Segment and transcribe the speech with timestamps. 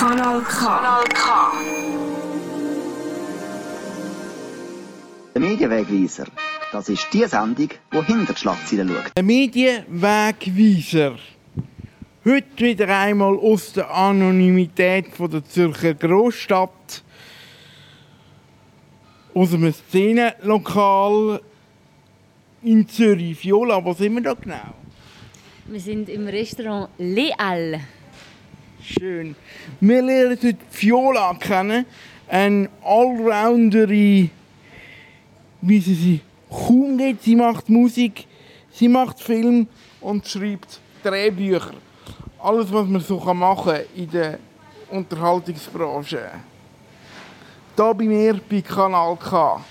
[0.00, 0.66] Kanal K.
[0.66, 1.52] Kanal K.
[5.34, 6.24] Der Medienwegweiser,
[6.72, 9.12] das ist die Sendung, die hinter die Schlagzeilen schaut.
[9.14, 11.16] Ein Medienwegweiser.
[12.24, 17.02] Heute wieder einmal aus der Anonymität von der Zürcher Großstadt.
[19.34, 21.42] Aus einem Szenenlokal
[22.62, 23.44] in Zürich.
[23.44, 24.72] Viola, wo sind wir da genau?
[25.66, 27.80] Wir sind im Restaurant Leal.
[28.82, 29.36] Schön.
[29.80, 31.84] Wir lernen heute Viola kennen,
[32.28, 34.30] eine Allrounderin,
[35.60, 37.22] wie sie sich kaum geht.
[37.22, 38.26] Sie macht Musik,
[38.72, 39.68] sie macht Film
[40.00, 41.74] und schreibt Drehbücher.
[42.42, 44.38] Alles, was man so machen kann in der
[44.90, 46.30] Unterhaltungsbranche.
[47.76, 49.62] Hier bei mir bei Kanal K.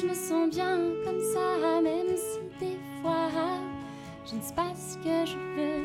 [0.00, 3.28] je me sens bien comme ça, même si des fois
[4.24, 5.84] je ne sais pas ce que je veux.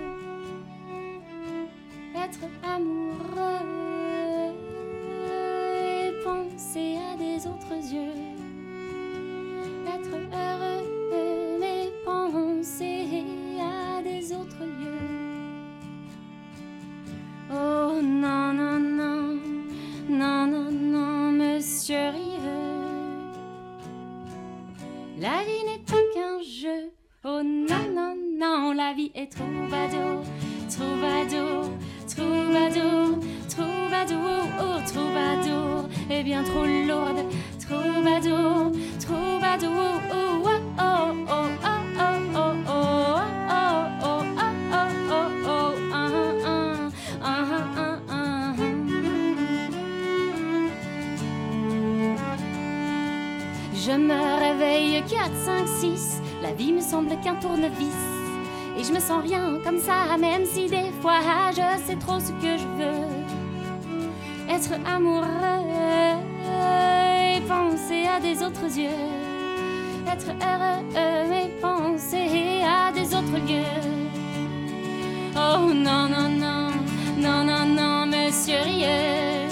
[2.15, 3.65] Être amoureux
[5.81, 8.13] et penser à des autres yeux.
[9.87, 13.23] Être heureux, mais penser
[13.59, 15.09] à des autres lieux.
[17.51, 19.39] Oh non, non, non,
[20.09, 22.34] non, non, non, monsieur.
[25.17, 26.91] La vie n'est pas qu'un jeu.
[27.23, 30.23] Oh non, non, non, la vie est troubadour,
[30.69, 31.71] troubadour,
[32.05, 37.23] troubadour, troubadour, oh troubadour, et bien trop lourde,
[37.59, 40.14] troubadour, troubadour, oh,
[56.57, 58.01] vie me semble qu'un tournevis.
[58.77, 61.19] Et je me sens rien comme ça, même si des fois
[61.51, 63.07] je sais trop ce que je veux.
[64.49, 65.25] Être amoureux
[67.33, 68.89] et penser à des autres yeux.
[70.07, 74.15] Être heureux et penser à des autres lieux.
[75.35, 76.71] Oh non, non, non,
[77.17, 79.49] non, non, non, monsieur Rieux.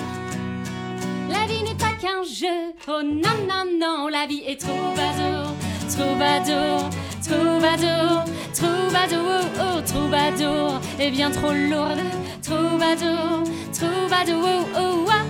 [1.29, 2.73] La vie n'est pas qu'un jeu.
[2.87, 5.51] Oh non, non, non, la vie est troubadour,
[5.95, 6.89] troubadour,
[7.21, 11.99] troubadour, troubadour, oh troubadour, et bien trop lourde,
[12.41, 15.22] troubadour, troubadour, oh, oh, oh,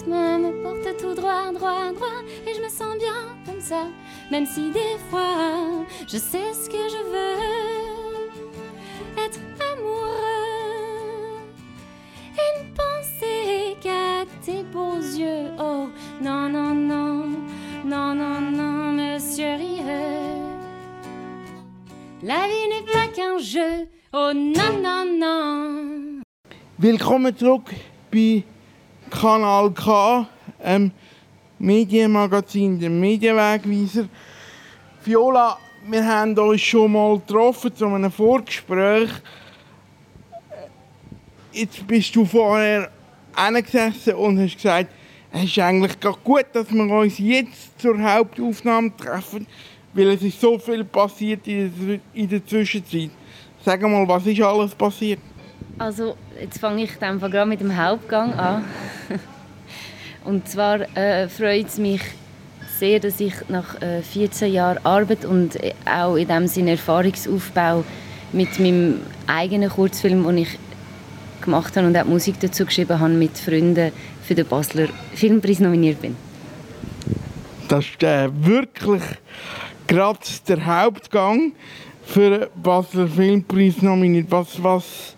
[0.00, 2.22] rythme me porte tout droit, droit, droit.
[2.46, 3.86] Et je me sens bien comme ça,
[4.30, 8.30] même si des fois je sais ce que je veux.
[9.18, 9.40] Être
[9.72, 10.18] amoureux
[12.34, 15.50] et ne penser qu'à tes beaux yeux.
[15.58, 15.88] Oh
[16.22, 17.26] non, non, non,
[17.84, 20.40] non, non, non, monsieur Rieux.
[22.22, 23.88] La vie n'est pas qu'un jeu.
[24.12, 26.20] Oh non, non, non.
[26.78, 27.74] Willkommen zurück
[28.10, 28.44] bei
[29.10, 30.26] Kanal K,
[30.62, 30.92] einem
[31.58, 34.08] Medienmagazin, dem Medienwegweiser.
[35.04, 39.10] Viola, wir haben uns schon mal getroffen zu einem Vorgespräch.
[41.52, 42.90] Jetzt bist du vorher
[43.36, 44.90] hingesessen und hast gesagt,
[45.32, 49.46] es ist eigentlich gut, dass wir uns jetzt zur Hauptaufnahme treffen,
[49.92, 51.70] weil es ist so viel passiert der,
[52.14, 53.10] in der Zwischenzeit.
[53.64, 55.20] Sag mal, was ist alles passiert?
[55.80, 58.66] Also, jetzt fange ich dann gerade mit dem Hauptgang an.
[60.26, 62.02] Und zwar äh, freut es mich
[62.78, 67.82] sehr, dass ich nach äh, 14 Jahren Arbeit und äh, auch in dem Sinne Erfahrungsaufbau
[68.32, 70.58] mit meinem eigenen Kurzfilm, den ich
[71.40, 73.90] gemacht habe und auch Musik dazu geschrieben habe, mit Freunden
[74.22, 76.14] für den Basler Filmpreis nominiert bin.
[77.68, 79.02] Das ist äh, wirklich
[79.86, 81.52] gerade der Hauptgang
[82.04, 84.26] für den Basler Filmpreis nominiert.
[84.28, 85.16] Was, was,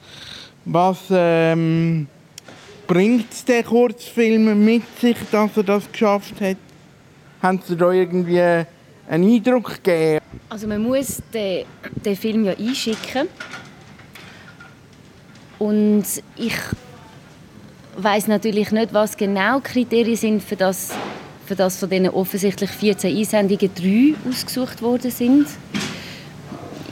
[0.64, 2.06] was ähm,
[2.86, 6.56] bringt der Kurzfilm mit sich, dass er das geschafft hat?
[7.42, 8.66] Haben Sie da irgendwie einen
[9.08, 10.24] Eindruck gegeben?
[10.48, 11.64] Also man muss den,
[12.04, 13.28] den Film ja einschicken
[15.58, 16.04] Und
[16.36, 16.56] ich
[17.96, 20.90] weiß natürlich nicht, was genau die Kriterien sind, für das,
[21.46, 25.46] für das von diesen offensichtlich 14 Einsendungen drei ausgesucht worden sind.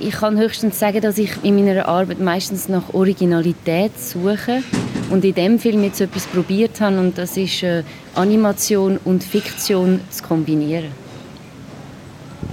[0.03, 4.63] Ich kann höchstens sagen, dass ich in meiner Arbeit meistens nach Originalität suche
[5.11, 7.83] und in dem Film jetzt etwas probiert habe und das ist äh,
[8.15, 10.93] Animation und Fiktion zu kombinieren.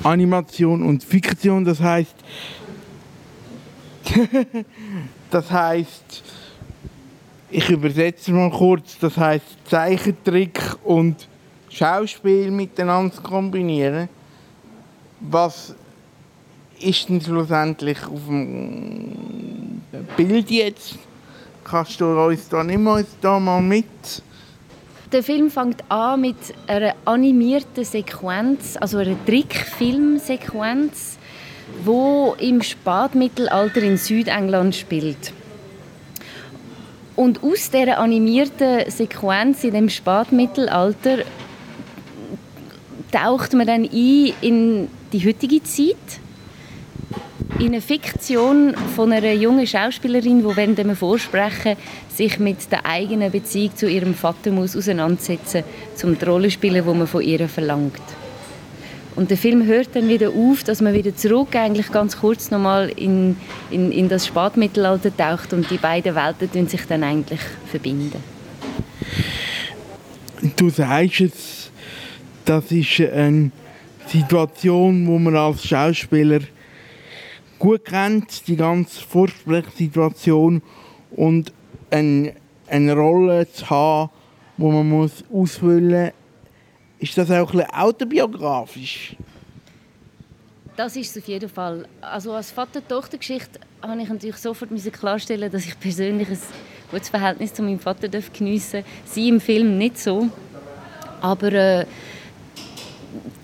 [0.04, 2.16] Animation und Fiktion, das heißt,
[5.32, 6.24] das heißt,
[7.50, 11.30] ich übersetze mal kurz, das heißt Zeichentrick und
[11.70, 14.10] Schauspiel miteinander zu kombinieren.
[15.22, 15.74] Was
[16.80, 19.82] ist denn schlussendlich auf dem
[20.16, 20.96] Bild jetzt?
[21.64, 23.86] Kannst du uns da nicht mal, da mal mit?
[25.12, 26.36] Der Film fängt an mit
[26.68, 31.18] einer animierten Sequenz, also einer Trickfilmsequenz,
[31.84, 35.34] wo im Spätmittelalter in Südengland spielt.
[37.16, 41.20] Und aus dieser animierten Sequenz in dem Spätmittelalter
[43.12, 45.96] taucht man dann ein in die heutige Zeit
[47.60, 51.76] in eine Fiktion von einer jungen Schauspielerin, die während dem Vorsprechen
[52.14, 56.54] sich mit der eigenen Beziehung zu ihrem Vater muss auseinandersetzen muss, um die Rolle zu
[56.54, 58.02] spielen, die man von ihr verlangt.
[59.16, 62.92] Und der Film hört dann wieder auf, dass man wieder zurück, eigentlich ganz kurz nochmal
[62.96, 63.36] in,
[63.72, 67.40] in, in das Spätmittelalter taucht und die beiden Welten sich dann eigentlich
[67.72, 68.24] verbinden.
[70.56, 71.72] Du sagst es,
[72.46, 73.50] das ist eine
[74.06, 76.42] Situation, wo man als Schauspieler
[77.60, 80.62] gut kennt, die ganze Vorsprechsituation
[81.12, 81.52] und
[81.90, 82.34] eine,
[82.68, 84.12] eine Rolle zu haben,
[84.58, 86.14] die man muss ausfüllen muss,
[87.00, 89.16] ist das auch ein bisschen autobiografisch?
[90.76, 91.88] Das ist es auf jeden Fall.
[92.02, 96.38] Also als Vater-Tochter-Geschichte habe ich natürlich sofort klarstellen, dass ich persönlich ein
[96.92, 98.86] gutes Verhältnis zu meinem Vater geniessen darf.
[99.06, 100.30] Sie im Film nicht so.
[101.20, 101.86] Aber äh,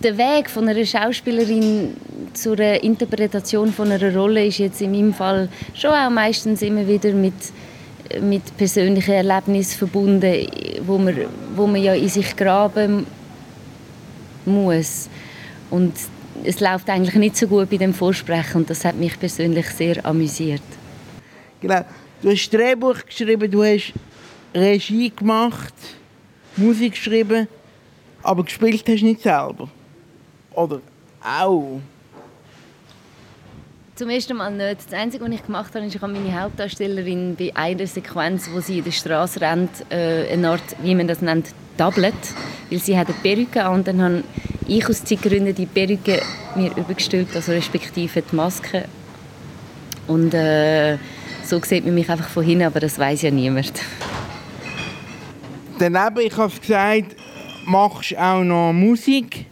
[0.01, 1.95] der Weg von einer Schauspielerin
[2.33, 7.11] zur Interpretation von einer Rolle ist jetzt in meinem Fall schon auch meistens immer wieder
[7.13, 7.33] mit,
[8.21, 10.47] mit persönlichen Erlebnissen verbunden,
[10.85, 11.15] wo man,
[11.55, 13.05] wo man ja in sich graben
[14.45, 15.09] muss.
[15.69, 15.93] Und
[16.43, 20.05] es läuft eigentlich nicht so gut bei dem Vorsprechen und das hat mich persönlich sehr
[20.05, 20.61] amüsiert.
[21.61, 21.81] Genau.
[22.21, 23.93] Du hast Drehbuch geschrieben, du hast
[24.53, 25.73] Regie gemacht,
[26.57, 27.47] Musik geschrieben,
[28.23, 29.69] aber gespielt hast du nicht selber.
[30.53, 30.81] Oder
[31.23, 31.79] auch?
[33.95, 34.87] Zum ersten Mal nicht.
[34.87, 38.59] Das Einzige, was ich gemacht habe, ist, ich habe meine Hauptdarstellerin bei einer Sequenz, wo
[38.59, 42.13] sie in der Straße rennt, äh, eine Art, wie man das nennt, Tablet,
[42.69, 44.23] weil sie hat eine Perücke an und dann habe
[44.67, 46.21] ich aus Zeitgründen die Perücke
[46.55, 48.85] mir übergestülpt, also respektive die Maske.
[50.07, 50.97] Und äh,
[51.43, 53.73] so sieht man mich einfach von hinten, aber das weiß ja niemand.
[55.77, 57.15] Daneben, ich habe es gesagt,
[57.65, 59.45] machst auch noch Musik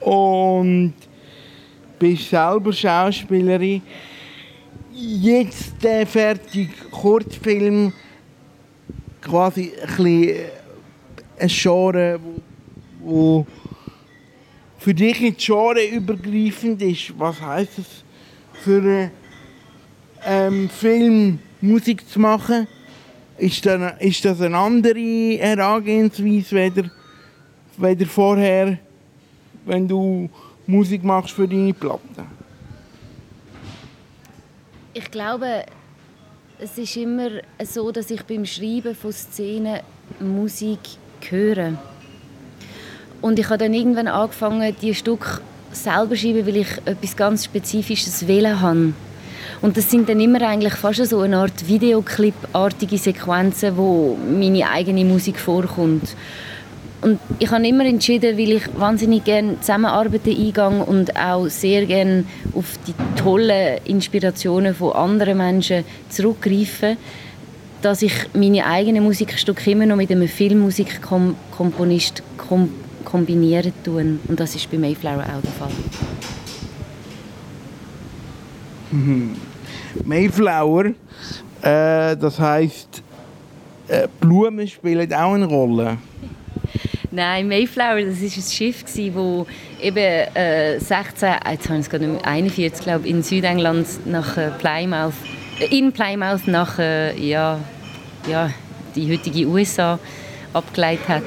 [0.00, 0.94] und
[1.98, 3.82] bist selber Schauspielerin.
[4.94, 7.92] Jetzt der fertige Kurzfilm,
[9.20, 10.36] quasi ein, bisschen
[11.38, 12.20] ein Genre,
[13.00, 13.46] wo,
[14.78, 17.18] für dich nicht Genre übergreifend ist.
[17.18, 17.86] Was heißt es
[18.64, 19.10] für einen
[20.26, 22.66] ähm, Film Musik zu machen?
[23.38, 26.90] Ist das eine andere Herangehensweise weder,
[27.82, 28.78] weder vorher?
[29.64, 30.28] wenn du
[30.66, 32.26] Musik machst für deine Platten?
[34.94, 35.64] Ich glaube,
[36.58, 37.30] es ist immer
[37.64, 39.80] so, dass ich beim Schreiben von Szenen
[40.20, 40.80] Musik
[41.28, 41.74] höre.
[43.20, 47.44] Und ich habe dann irgendwann angefangen, die Stück selber zu schreiben, weil ich etwas ganz
[47.44, 48.92] Spezifisches wählen habe.
[49.62, 55.04] Und das sind dann immer eigentlich fast so eine Art Videoclip-artige Sequenzen, wo meine eigene
[55.04, 56.16] Musik vorkommt.
[57.02, 62.24] Und ich habe immer entschieden, weil ich wahnsinnig gerne Zusammenarbeiten eingehe und auch sehr gerne
[62.54, 66.96] auf die tollen Inspirationen von anderen Menschen zurückgreife,
[67.82, 72.70] dass ich meine eigenen Musikstücke immer noch mit einem Filmmusikkomponist kom
[73.04, 74.18] kombinieren tue.
[74.28, 75.70] Und das ist bei Mayflower auch der Fall.
[78.92, 79.36] Mhm.
[80.04, 80.84] Mayflower,
[81.62, 83.02] äh, das heisst,
[83.88, 85.98] äh, Blumen spielen auch eine Rolle.
[87.14, 89.96] Nein, Mayflower, das war ein Schiff, das eben
[90.34, 95.12] äh, 16, jetzt habe gerade nicht 41, glaube in Südengland nach äh, Plymouth,
[95.60, 97.60] äh, in Plymouth nach äh, ja,
[98.26, 98.50] ja,
[98.96, 99.98] die heutige USA
[100.54, 101.24] abgeleitet hat.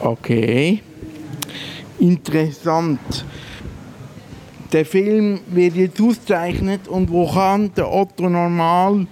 [0.00, 0.82] Okay,
[2.00, 2.98] interessant.
[4.72, 9.06] der Film wird jetzt ausgezeichnet und wo kann der Otto Normal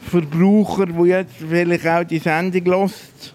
[0.00, 3.33] Verbraucher, der jetzt vielleicht auch die Sendung lässt,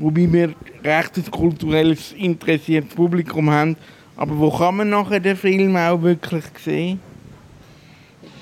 [0.00, 3.76] wobei wir recht ein kulturelles interessiertes Publikum haben,
[4.16, 7.00] aber wo kann man nachher den Film auch wirklich sehen?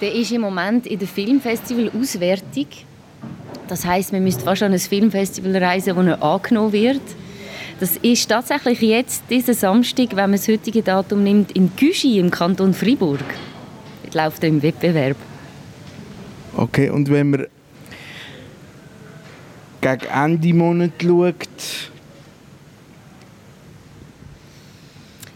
[0.01, 2.67] Der ist im Moment in der Filmfestival-Auswertung.
[3.67, 7.03] Das heißt, man müsste fast an ein Filmfestival reisen, wo er angenommen wird.
[7.81, 12.31] Das ist tatsächlich jetzt, diesen Samstag, wenn man das heutige Datum nimmt, in Güschi im
[12.31, 13.25] Kanton Fribourg.
[14.05, 15.17] Das läuft er im Wettbewerb.
[16.57, 17.47] Okay, und wenn man
[19.97, 21.91] gegen Ende Monat schaut,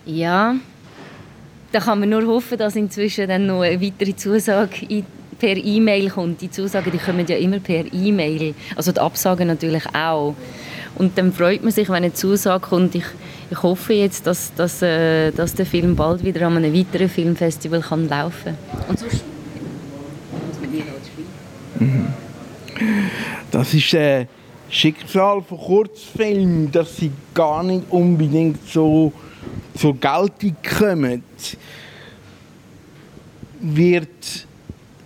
[0.05, 0.57] Ja,
[1.71, 5.05] da kann man nur hoffen, dass inzwischen dann noch eine weitere Zusage
[5.39, 6.41] per E-Mail kommt.
[6.41, 10.35] Die Zusagen die kommen ja immer per E-Mail, also die Absagen natürlich auch.
[10.97, 12.95] Und dann freut man sich, wenn eine Zusage kommt.
[12.95, 13.05] Ich,
[13.51, 17.81] ich hoffe jetzt, dass, dass, äh, dass der Film bald wieder an einem weiteren Filmfestival
[17.81, 18.85] kann laufen kann.
[18.89, 19.23] Und sonst
[20.47, 21.01] muss man die halt
[21.87, 22.15] spielen.
[23.51, 24.29] das ist ein
[24.73, 29.13] Schicksal von Kurzfilmen, dass sie gar nicht unbedingt so
[29.77, 31.23] zur Geltung kommen.
[33.61, 34.47] Wird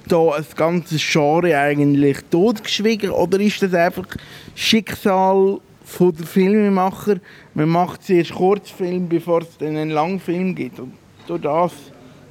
[0.07, 4.07] da ein ganzes Genre eigentlich totgeschwiegen oder ist das einfach
[4.55, 7.17] Schicksal von der Filmemacher?
[7.55, 10.79] Man macht zuerst Kurzfilm, bevor es dann einen Langfilm gibt.
[10.79, 10.93] Und
[11.27, 11.73] durch das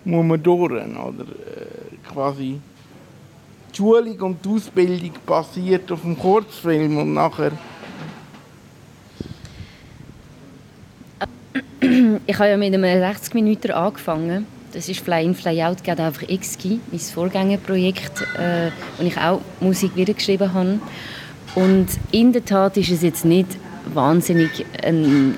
[0.06, 0.72] muss man durch.
[0.72, 2.62] Oder äh, quasi
[3.76, 7.52] die Schulung und die Ausbildung basiert auf dem Kurzfilm und nachher
[12.26, 14.48] Ich habe ja mit einem 60 Minuten angefangen.
[14.74, 19.42] Das ist Fly In, Fly Out, geht einfach Exki, mein Vorgängerprojekt, äh, wo ich auch
[19.60, 20.80] Musik wiedergeschrieben habe.
[21.54, 23.48] Und in der Tat ist es jetzt nicht
[23.94, 25.38] wahnsinnig ein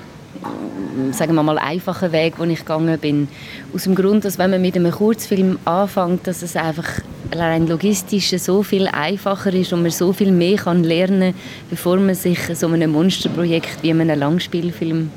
[1.12, 3.28] sagen wir mal, einfacher Weg, den ich gegangen bin.
[3.74, 6.88] Aus dem Grund, dass wenn man mit einem Kurzfilm anfängt, dass es einfach
[7.32, 11.96] rein logistisch so viel einfacher ist und man so viel mehr kann lernen kann, bevor
[11.96, 15.10] man sich so einem Monsterprojekt wie einem Langspielfilm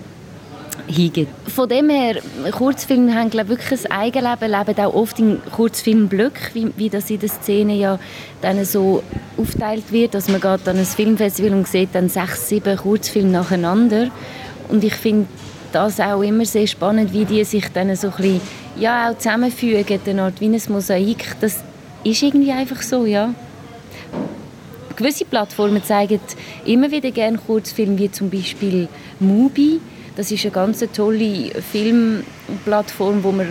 [0.88, 1.32] hingibt.
[1.50, 6.72] Von dem her, Kurzfilme haben glaube wirklich ein Eigenleben, leben auch oft in Kurzfilmblöcken, wie,
[6.76, 8.00] wie das in der Szene ja
[8.42, 9.04] dann so
[9.38, 14.10] aufteilt wird, dass man geht an ein Filmfestival und sieht dann sechs, sieben Kurzfilme nacheinander
[14.70, 15.28] und ich finde
[15.72, 18.42] das auch immer sehr spannend, wie die sich dann so ein bisschen,
[18.78, 21.36] ja, auch zusammenfügen, eine Art wie ein Mosaik.
[21.40, 21.64] Das
[22.04, 23.34] ist irgendwie einfach so, ja.
[24.96, 26.20] Gewisse Plattformen zeigen
[26.66, 28.88] immer wieder gerne Kurzfilme, wie zum Beispiel
[29.20, 29.80] Mubi.
[30.16, 33.48] Das ist eine ganz tolle Filmplattform, wo man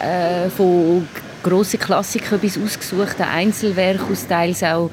[0.00, 1.06] äh, von
[1.42, 4.90] grossen Klassikern bis ausgesuchten Einzelwerken aus teils auch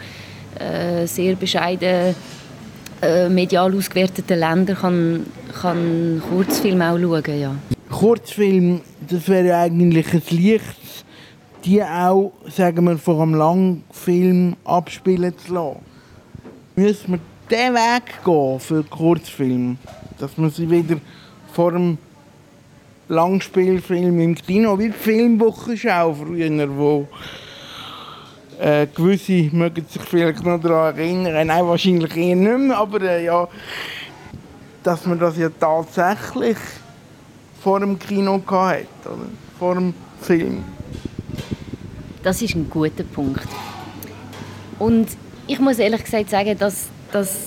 [0.59, 2.15] äh, sehr bescheiden
[3.01, 5.25] äh, medial ausgewerteten Ländern kann,
[5.61, 7.55] kann Kurzfilm auch schauen, ja.
[7.91, 11.04] Kurzfilm, das wäre eigentlich ein Licht,
[11.65, 15.79] die auch, sagen wir, vor einem Langfilm abspielen zu lassen.
[16.75, 17.19] Müssen wir
[17.49, 19.77] diesen Weg gehen für Kurzfilm,
[20.19, 20.97] dass man sie wieder
[21.53, 21.97] vor dem
[23.07, 27.07] Langspielfilm im Kino, wie die Filmwochenschau früher, wo
[28.59, 33.25] äh, gewisse mögen sich vielleicht noch daran erinnern, nein, wahrscheinlich eher nicht mehr, aber äh,
[33.25, 33.47] ja,
[34.83, 36.57] dass man das ja tatsächlich
[37.61, 39.27] vor dem Kino hatte, oder?
[39.59, 40.63] vor dem Film.
[42.25, 43.47] Das ist ein guter Punkt.
[44.79, 45.07] Und
[45.45, 47.37] ich muss ehrlich gesagt sagen, dass, dass,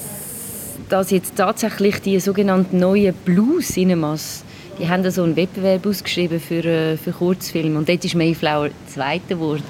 [0.88, 4.44] dass jetzt tatsächlich die sogenannten neuen Blues Cinemas,
[4.78, 9.34] die haben so einen Wettbewerb ausgeschrieben für, äh, für Kurzfilme und dort ist Mayflower Zweiter
[9.34, 9.64] geworden.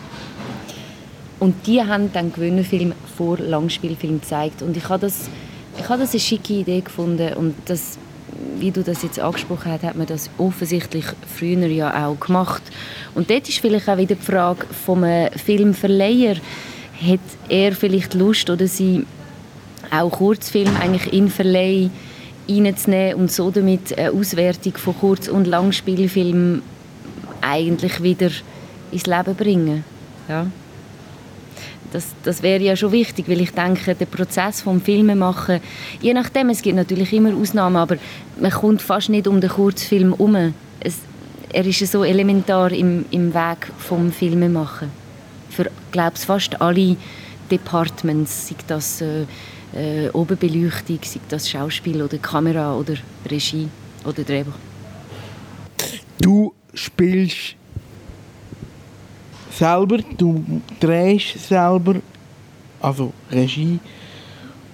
[1.41, 4.61] Und die haben dann Gewinnerfilm vor Langspielfilm gezeigt.
[4.61, 5.31] Und ich habe das,
[5.79, 7.33] ich habe das eine schicke Idee gefunden.
[7.33, 7.97] Und das,
[8.59, 11.05] wie du das jetzt angesprochen hast, hat man das offensichtlich
[11.37, 12.63] früher ja auch gemacht.
[13.15, 15.05] Und dort ist vielleicht auch wieder die Frage vom
[15.37, 16.37] Filmverleiher,
[17.01, 19.07] hat er vielleicht Lust oder sie
[19.91, 21.91] auch Kurzfilm eigentlich in Verleih
[22.49, 26.63] reinzunehmen und so damit eine Auswertung von Kurz- und Langspielfilmen
[27.41, 28.31] eigentlich wieder
[28.91, 29.85] ins Leben bringen.
[30.29, 30.47] Ja.
[31.93, 35.61] Das, das wäre ja schon wichtig, weil ich denke, der Prozess vom Filmemachen,
[36.01, 37.97] je nachdem, es gibt natürlich immer Ausnahmen, aber
[38.41, 40.55] man kommt fast nicht um den Kurzfilm herum.
[41.51, 44.91] Er ist so elementar im, im Weg vom Filmemachen.
[45.49, 46.97] Für, glaube ich, fast alle
[47.51, 49.25] Departments, sei das äh,
[49.75, 52.95] äh, Oberbeleuchtung, sei das Schauspiel oder Kamera oder
[53.31, 53.69] Regie
[54.05, 54.53] oder Drehbuch.
[56.21, 57.57] Du spielst
[59.59, 60.45] selber, du
[60.79, 61.97] drehst selber,
[62.81, 63.81] also Regie,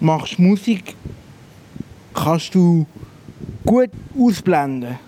[0.01, 0.95] machst Musik,
[2.13, 2.87] kannst du
[3.65, 4.99] gut ausblenden.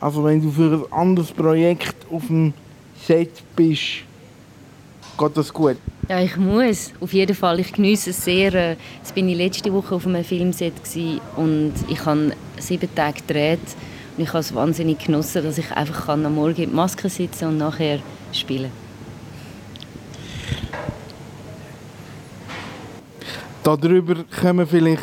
[0.00, 2.52] Also wenn du für ein anderes Projekt auf dem
[3.06, 4.04] Set bist,
[5.18, 5.76] geht das gut?
[6.08, 6.92] Ja, ich muss.
[7.00, 7.58] Auf jeden Fall.
[7.60, 8.54] Ich genieße es sehr.
[8.54, 10.74] Äh, jetzt bin ich letzte Woche auf einem Filmset
[11.36, 13.58] und ich habe sieben Tage gedreht.
[14.16, 17.48] Und ich habe es wahnsinnig genossen, dass ich einfach am Morgen in die Maske sitzen
[17.48, 17.98] und nachher
[18.36, 18.70] spielen
[23.66, 25.02] Darüber können wir vielleicht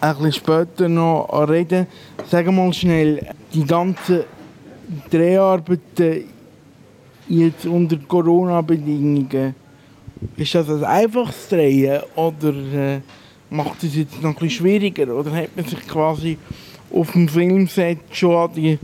[0.00, 1.86] ein später noch reden.
[2.28, 4.24] Wir mal schnell, die ganzen
[5.08, 6.24] Dreharbeiten
[7.28, 9.54] jetzt unter Corona-Bedingungen,
[10.36, 13.00] ist das ein einfaches Drehen oder äh,
[13.50, 15.14] macht es jetzt noch bisschen schwieriger?
[15.14, 16.36] Oder hat man sich quasi
[16.92, 18.78] auf dem Filmset schon an die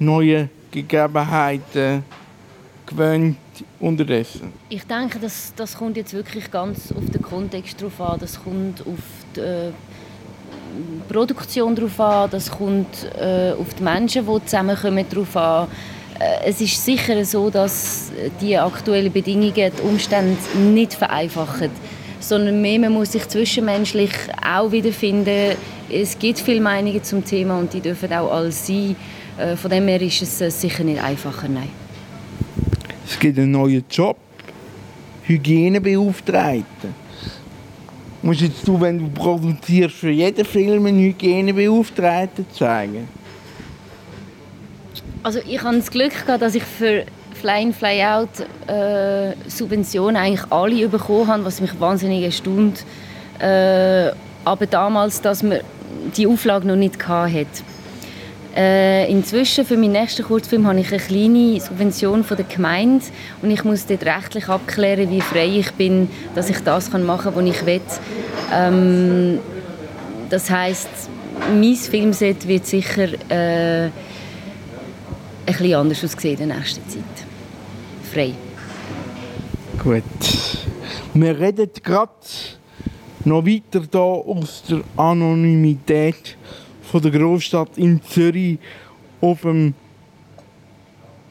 [0.00, 2.02] neuen Gegebenheiten
[2.92, 3.36] gewöhnt
[3.80, 4.52] unterdessen?
[4.68, 8.20] Ich denke, das, das kommt jetzt wirklich ganz auf den Kontext drauf an.
[8.20, 9.02] Das kommt auf
[9.36, 9.72] die äh,
[11.08, 15.68] Produktion drauf an, das kommt äh, auf die Menschen, die zusammenkommen, drauf an.
[16.18, 21.70] Äh, es ist sicher so, dass die aktuellen Bedingungen die Umstände nicht vereinfachen,
[22.20, 25.56] sondern mehr man muss sich zwischenmenschlich auch wiederfinden.
[25.90, 28.96] Es gibt viele Meinungen zum Thema und die dürfen auch alle sein.
[29.38, 31.70] Äh, von dem her ist es äh, sicher nicht einfacher, nein.
[33.06, 34.16] Es gibt einen neuen Job,
[35.24, 36.88] Hygienebeauftragte
[38.22, 43.08] musst jetzt du, wenn du produzierst, für jeden Film einen Hygienebeauftragten zeigen?
[45.22, 47.04] Also ich habe das Glück gehabt, dass ich für
[47.34, 48.28] Fly-in, Fly-out
[48.68, 52.84] äh, Subventionen eigentlich alle bekommen habe, was mich wahnsinnig erstaunt.
[53.38, 54.10] Äh,
[54.44, 55.60] aber damals, dass man
[56.16, 57.46] die Auflage noch nicht hatte.
[58.54, 63.04] Äh, inzwischen für meinen nächsten Kurzfilm habe ich eine kleine Subvention von der Gemeinde
[63.40, 67.34] und ich muss dort rechtlich abklären, wie frei ich bin, dass ich das machen kann,
[67.34, 67.80] was ich will.
[68.52, 69.38] Ähm,
[70.28, 70.88] das heißt,
[71.50, 73.92] mein Filmset wird sicher äh, ein
[75.46, 77.02] bisschen anders aussehen in der nächsten Zeit.
[78.12, 78.34] Frei.
[79.82, 80.02] Gut.
[81.14, 82.10] Wir reden gerade
[83.24, 86.36] noch weiter hier aus der Anonymität
[86.92, 88.58] von der Großstadt in Zürich
[89.22, 89.72] auf dem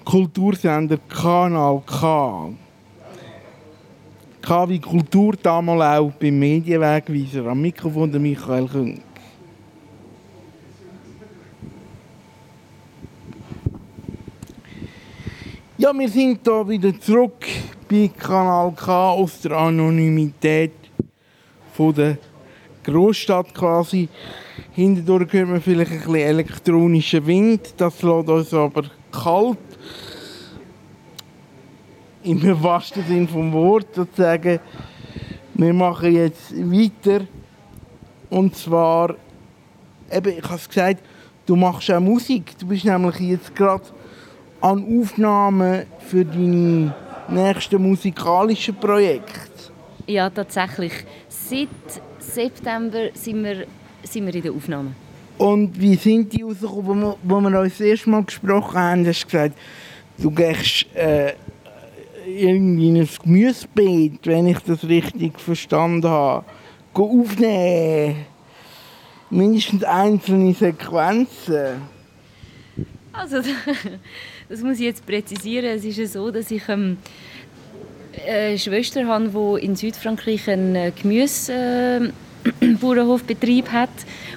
[0.03, 2.49] Kultursender Kanal K.
[4.41, 7.45] K wie Kultur, damals auch beim Medienwegweiser.
[7.45, 9.01] Am Mikrofon der Michael Künk.
[15.77, 17.45] Ja, wir sind hier wieder zurück
[17.87, 20.73] bei Kanal K aus der Anonymität
[21.73, 22.17] von der
[22.83, 24.09] Großstadt quasi.
[24.73, 27.73] Hinterdurch hört man vielleicht ein bisschen elektronischen Wind.
[27.77, 29.57] Das lässt uns aber kalt.
[32.23, 34.59] Im wahrsten Sinne vom Wort sozusagen.
[35.55, 37.25] Wir machen jetzt weiter.
[38.29, 39.15] Und zwar,
[40.11, 41.03] eben, ich habe es gesagt,
[41.45, 42.57] du machst auch Musik.
[42.57, 43.83] Du bist nämlich jetzt gerade
[44.61, 46.93] an Aufnahmen für deine
[47.27, 49.71] nächsten musikalischen Projekte.
[50.07, 50.93] Ja, tatsächlich.
[51.27, 51.69] Seit
[52.19, 53.65] September sind wir
[54.03, 54.91] sind wir in der Aufnahme.
[55.37, 59.03] Und wie sind die rausgekommen, wo, wo wir uns das erste Mal gesprochen haben?
[59.03, 59.57] Du hast gesagt,
[60.17, 61.33] du gehst äh,
[62.27, 66.45] irgendwie in ein Gemüsebeet, wenn ich das richtig verstanden habe,
[66.93, 68.25] aufnehmen.
[69.29, 71.81] Mindestens einzelne Sequenzen.
[73.13, 73.37] Also,
[74.49, 75.65] das muss ich jetzt präzisieren.
[75.77, 76.97] Es ist ja so, dass ich ähm,
[78.27, 81.53] eine Schwester habe, die in Südfrankreich ein äh, Gemüse...
[81.53, 82.11] Äh,
[82.81, 83.89] Bauernhofbetrieb hat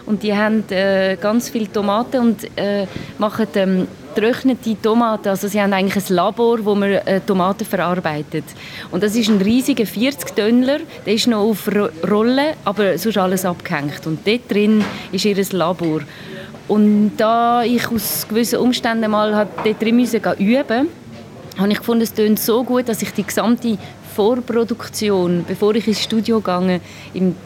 [0.07, 2.87] und die haben äh, ganz viele Tomaten und äh,
[3.19, 5.29] machen ähm, getrocknete Tomaten.
[5.29, 8.45] Also sie haben eigentlich ein Labor, wo man äh, Tomaten verarbeitet.
[8.91, 11.69] Und das ist ein riesiger 40-Tönner, der ist noch auf
[12.09, 14.07] Rolle, aber sonst alles abgehängt.
[14.07, 16.01] Und dort drin ist ihr Labor.
[16.69, 20.89] Und da ich aus gewissen Umständen mal dort drin müssen üben
[21.57, 23.79] habe ich gefunden, es tönt so gut, dass ich die gesamte
[24.17, 26.81] Vorproduktion, bevor ich ins Studio gegangen,
[27.13, 27.37] im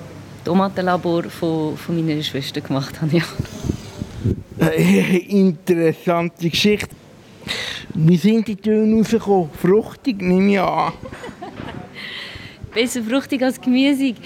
[0.49, 3.19] Tomatenlabor von, von meiner Schwester gemacht habe.
[3.19, 4.67] Ja.
[5.29, 6.89] Interessante Geschichte.
[7.93, 9.51] Wie sind die Töne rausgekommen?
[9.61, 10.95] Fruchtig, nehme ich an.
[12.73, 14.17] Besser fruchtig als gemüsig.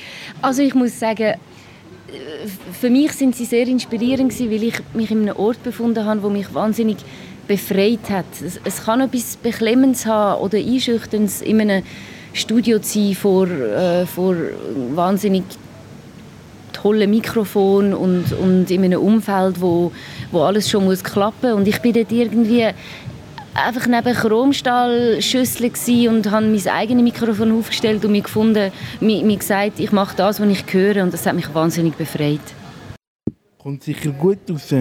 [0.40, 1.34] Also ich muss sagen,
[2.80, 6.30] für mich sind sie sehr inspirierend weil ich mich in einem Ort befunden habe, wo
[6.30, 6.98] mich wahnsinnig
[7.48, 8.26] befreit hat.
[8.46, 11.82] Es, es kann etwas Beklemmendes haben oder Einschüchterndes in einem
[12.32, 14.36] Studio zu sein vor, äh, vor
[14.94, 15.42] wahnsinnig
[16.82, 19.92] tollen Mikrofon und, und in einem Umfeld, wo,
[20.30, 22.68] wo alles schon muss klappen und ich bin dort irgendwie
[23.54, 29.78] einfach neben Chromstahlschüsseln und habe mein eigenes Mikrofon aufgestellt und mir gefunden, mir, mir gesagt,
[29.78, 32.40] ich mache das, was ich höre und das hat mich wahnsinnig befreit.
[33.58, 34.74] Kommt sicher gut raus.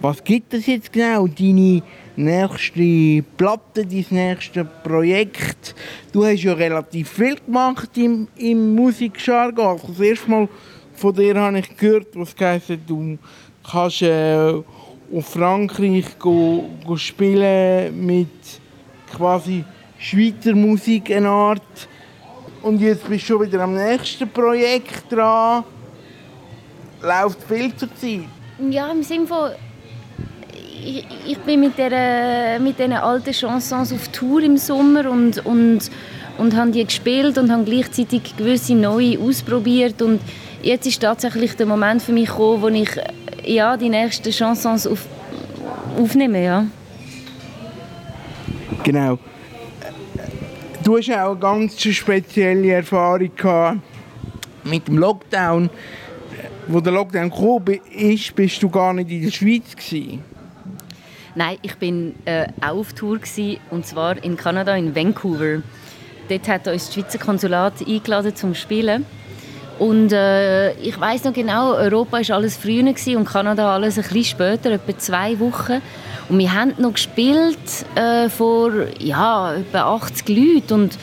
[0.00, 1.28] Was gibt es jetzt genau?
[1.28, 1.80] Deine
[2.16, 5.76] nächste Platte, dein nächste Projekt?
[6.12, 9.78] Du hast ja relativ viel gemacht im, im Musikjargon.
[9.78, 10.48] Also das erste Mal
[11.02, 13.18] von dir habe ich gehört, was heisst, du
[13.68, 14.54] kannst äh,
[15.12, 18.28] auf Frankreich go, go spielen mit
[19.12, 19.64] quasi
[19.98, 21.88] Schweizer Musik eine Art.
[22.62, 25.64] Und jetzt bist du schon wieder am nächsten Projekt dran.
[27.02, 28.28] Läuft viel zur Zeit.
[28.70, 29.50] Ja, im Sinne von
[30.84, 35.90] ich, ich bin mit, der, mit diesen alten Chansons auf Tour im Sommer und, und,
[36.38, 40.20] und habe die gespielt und habe gleichzeitig gewisse neue ausprobiert und
[40.62, 42.90] jetzt ist tatsächlich der Moment für mich gekommen, wo ich
[43.44, 45.06] ja, die nächsten Chansons auf,
[45.98, 46.66] aufnehme, ja.
[48.82, 49.18] Genau.
[50.82, 53.80] Du hast auch eine ganz spezielle Erfahrung gehabt
[54.64, 55.70] mit dem Lockdown.
[56.68, 60.22] Wo der Lockdown gekommen ist, bist du gar nicht in der Schweiz gewesen.
[61.34, 65.62] Nein, ich bin äh, auch auf Tour gewesen, und zwar in Kanada, in Vancouver.
[66.28, 69.06] Dort hat uns das Schweizer Konsulat eingeladen zum Spielen.
[69.78, 74.24] Und äh, ich weiß noch genau, Europa war alles früher und Kanada alles ein bisschen
[74.24, 75.80] später, etwa zwei Wochen.
[76.28, 77.58] Und wir haben noch gespielt
[77.94, 80.74] äh, vor ja, etwa 80 Leuten.
[80.74, 80.98] Und,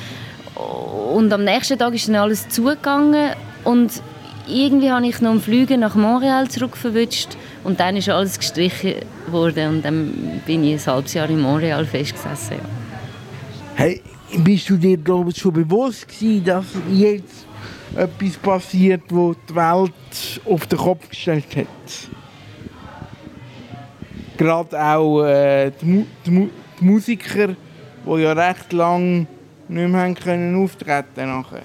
[1.14, 3.32] und am nächsten Tag ist dann alles zugegangen.
[3.64, 4.02] Und
[4.50, 7.30] irgendwie habe ich noch einen Flüge nach Montreal zurückverwünscht
[7.64, 8.96] und dann ist alles gestrichen
[9.28, 12.58] worden und dann bin ich ein halbes Jahr in Montreal festgesessen.
[12.58, 12.64] Ja.
[13.76, 14.02] Hey,
[14.38, 17.46] bist du dir glaube schon bewusst gewesen, dass jetzt
[17.96, 21.68] etwas passiert, wo die Welt auf den Kopf gestellt hat?
[24.38, 26.50] Gerade auch äh, die, Mu die, Mu
[26.80, 27.48] die, Musiker,
[28.06, 29.28] die ja recht lang
[29.68, 31.64] nicht mehr können auftreten nachher.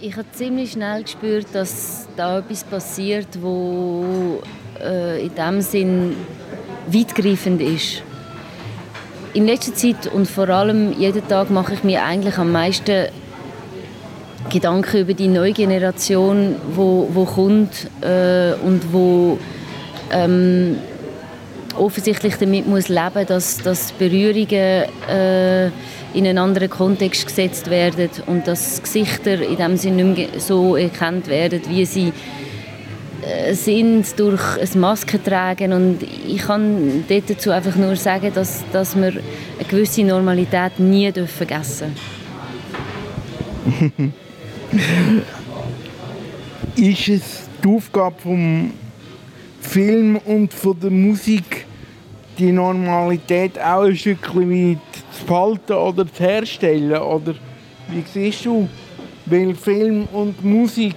[0.00, 4.42] Ich habe ziemlich schnell gespürt, dass da etwas passiert, wo
[4.80, 6.16] äh, in dem Sinn
[6.86, 8.02] weitgreifend ist.
[9.34, 13.08] In letzter Zeit und vor allem jeden Tag mache ich mir eigentlich am meisten
[14.48, 19.38] Gedanken über die neue Generation, wo, wo kommt äh, und wo
[20.10, 20.76] ähm,
[21.76, 25.66] offensichtlich damit muss leben, dass, dass Berührungen äh,
[26.14, 30.76] in einen anderen Kontext gesetzt werden und dass Gesichter in dem Sinne nicht mehr so
[30.76, 32.12] erkannt werden, wie sie
[33.22, 38.96] äh, sind durch ein Maske tragen und ich kann dazu einfach nur sagen, dass, dass
[38.96, 41.94] wir eine gewisse Normalität nie vergessen
[43.66, 44.14] dürfen.
[46.76, 48.72] ist es die Aufgabe vom
[49.60, 51.66] Film und von der Musik,
[52.38, 57.00] die Normalität auch ein Stückchen zu behalten oder zu herstellen?
[57.00, 57.34] Oder
[57.88, 58.68] wie siehst du?
[59.26, 60.96] Weil Film und Musik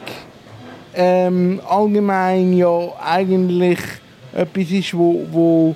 [0.93, 3.79] ähm, allgemein ja eigentlich
[4.33, 5.75] etwas ist, wo, wo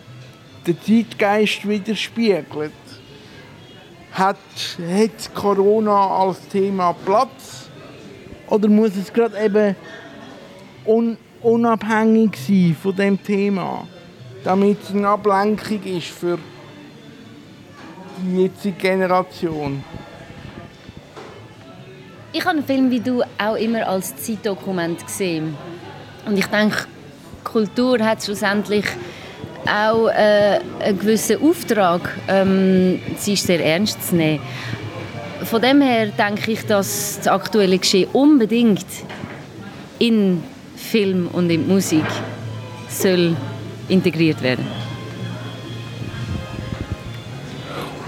[0.65, 2.71] den Zeitgeist widerspiegelt.
[4.11, 4.37] Hat,
[4.79, 7.64] hat Corona als Thema Platz?
[8.55, 9.75] Oder muss es gerade eben
[10.85, 13.85] un, unabhängig sein von dem Thema,
[14.45, 16.39] damit es eine Ablenkung ist für
[18.17, 19.83] die jetzige Generation?
[22.31, 25.57] Ich habe einen Film wie du auch immer als Zeitdokument gesehen.
[26.25, 26.85] Und ich denke,
[27.43, 28.85] Kultur hat schlussendlich
[29.69, 34.39] auch äh, einen gewissen Auftrag, ähm, sie ist sehr ernst zu nehmen.
[35.45, 38.85] Von dem her denke ich, dass das aktuelle Geschehen unbedingt
[39.99, 40.43] in
[40.75, 42.05] Film und in Musik
[42.89, 43.35] soll
[43.87, 44.65] integriert werden.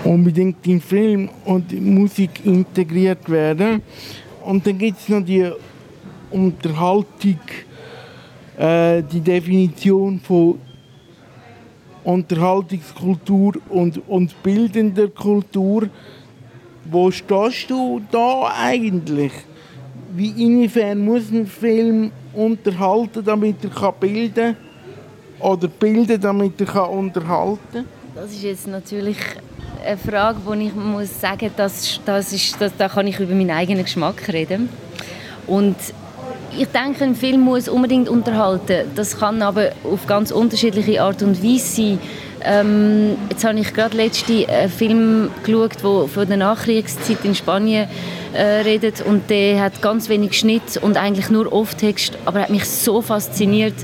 [0.07, 3.81] unbedingt in Film und Musik integriert werden.
[4.43, 5.51] Und dann gibt es noch die
[6.31, 7.39] Unterhaltung,
[8.57, 10.59] äh, die Definition von
[12.03, 15.89] Unterhaltungskultur und, und bildender Kultur.
[16.89, 19.33] Wo stehst du da eigentlich?
[20.15, 24.55] Wie inwiefern muss ein Film unterhalten, damit er bilden kann?
[25.39, 27.85] Oder bilden, damit er unterhalten kann?
[28.15, 29.17] Das ist jetzt natürlich
[29.85, 31.97] eine Frage, wo ich muss sagen, das
[32.33, 34.69] ist, dass, da kann ich über meinen eigenen Geschmack reden.
[35.45, 35.75] Und
[36.57, 38.89] ich denke, ein Film muss unbedingt unterhalten.
[38.95, 41.99] Das kann aber auf ganz unterschiedliche Art und Weise sein.
[42.43, 47.87] Ähm, jetzt habe ich gerade letzte einen Film geschaut, der von der Nachkriegszeit in Spanien
[48.33, 52.65] äh, redet und der hat ganz wenig Schnitt und eigentlich nur Off-Text, aber hat mich
[52.65, 53.75] so fasziniert,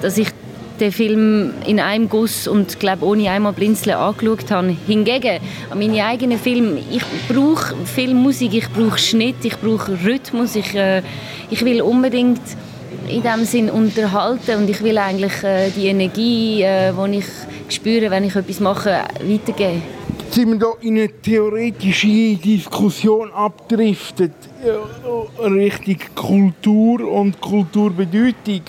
[0.00, 0.28] dass ich
[0.80, 4.76] den Film in einem Guss und glaube ohne einmal blinzeln angeschaut habe.
[4.86, 5.40] Hingegen
[5.70, 10.74] an meine eigenen Filme, ich brauche viel Musik, ich brauche Schnitt, ich brauche Rhythmus, ich,
[10.74, 11.02] äh,
[11.50, 12.40] ich will unbedingt
[13.08, 17.26] in dem Sinn unterhalten und ich will eigentlich äh, die Energie, äh, die ich
[17.68, 19.82] spüre, wenn ich etwas mache, weitergeben.
[20.20, 28.62] Jetzt sind wir hier in eine theoretische Diskussion abgedriftet äh, Richtung Kultur und Kulturbedeutung.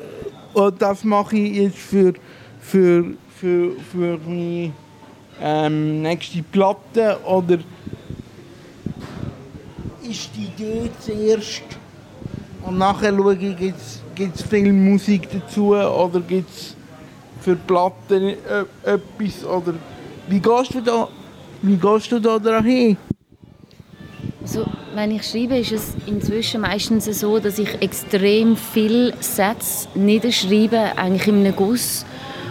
[0.54, 2.12] oh, das mache ich jetzt für,
[2.60, 3.04] für,
[3.40, 4.72] für, für meine
[5.40, 7.58] ähm, nächste Platte oder
[10.02, 11.62] ist die Idee zuerst
[12.64, 13.74] und nachher schaue ich,
[14.18, 16.74] gibt es viel Musik dazu oder gibt es
[17.40, 18.34] für Platten
[18.84, 19.74] etwas oder
[20.28, 21.08] wie gehst du da,
[21.62, 22.96] wie gehst du da dahin?
[24.42, 30.96] Also, wenn ich schreibe, ist es inzwischen meistens so, dass ich extrem viele Sätze niederschreibe,
[30.96, 32.04] eigentlich in einem Guss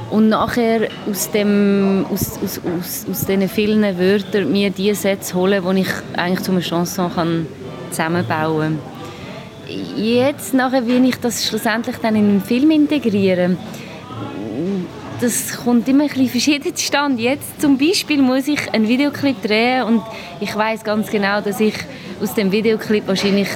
[0.10, 5.62] und nachher aus, dem, aus, aus, aus, aus diesen vielen Wörtern mir die Sätze hole,
[5.62, 7.46] die ich eigentlich zu einer Chanson kann
[7.90, 8.97] zusammenbauen kann.
[9.96, 13.58] Jetzt, nachher, wie ich das schlussendlich dann in einen Film integriere,
[15.20, 17.24] das kommt immer ein bisschen verschieden zustande.
[17.24, 20.02] Jetzt zum Beispiel muss ich einen Videoclip drehen und
[20.40, 21.74] ich weiß ganz genau, dass ich
[22.22, 23.50] aus dem Videoclip wahrscheinlich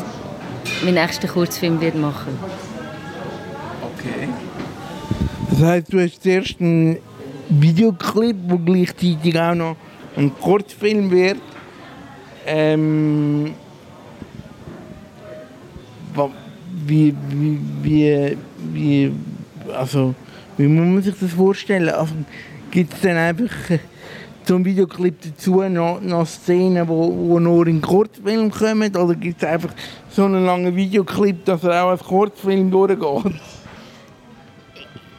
[0.83, 2.37] meinen nächsten Kurzfilm wird machen.
[3.83, 4.29] Okay.
[5.51, 6.97] Das heißt, du hast zuerst einen
[7.49, 9.75] Videoclip, der gleichzeitig auch noch
[10.17, 11.37] ein Kurzfilm wird.
[12.45, 13.53] Ähm,
[16.85, 17.15] wie,
[17.81, 18.37] wie,
[18.73, 19.11] wie,
[19.73, 20.15] also
[20.57, 21.89] wie muss man sich das vorstellen?
[21.89, 22.13] Also,
[22.71, 23.79] Gibt es dann einfach äh,
[24.45, 28.95] zum Videoclip dazu noch, noch Szenen, wo, wo nur in Kurzfilm kommen?
[28.95, 29.73] Oder gibt es einfach
[30.09, 33.33] so einen langen Videoclip, dass er auch als Kurzfilm durchgeht?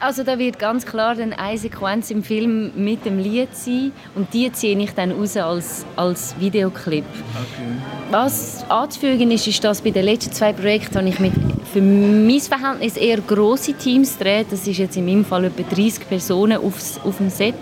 [0.03, 4.33] Also da wird ganz klar dann eine Sequenz im Film mit dem Lied sein und
[4.33, 7.05] die ziehe ich dann raus als, als Videoclip.
[7.05, 8.11] Okay.
[8.11, 11.31] Was anzufügen ist, ist, dass bei den letzten zwei Projekten habe ich mit
[11.71, 14.47] für mein Verhältnis eher große Teams gedreht.
[14.51, 17.55] Das ist jetzt in meinem Fall etwa 30 Personen aufs, auf dem Set.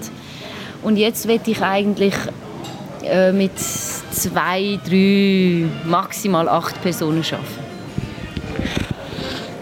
[0.82, 2.16] Und jetzt werde ich eigentlich
[3.04, 7.71] äh, mit zwei, drei, maximal acht Personen arbeiten.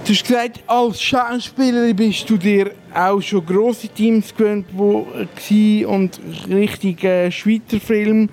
[0.09, 5.05] Du hast gesagt, als Schauspielerin bist du dir auch schon grosse Teams gewöhnt, wo
[5.51, 6.19] äh, und
[6.49, 8.27] richtig äh, Schweizer Film.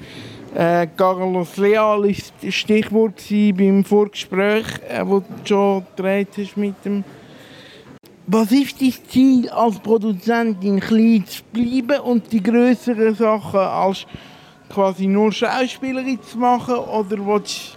[0.55, 6.83] Äh, Carlos Leal ist das Stichwort beim Vorgespräch, äh, wo du schon gedreht hast mit
[6.83, 7.05] dem.
[8.27, 14.07] Was ist dein Ziel als Produzentin, klein zu bleiben und die größeren Sachen als
[14.71, 17.77] quasi nur Schauspielerin zu machen oder willst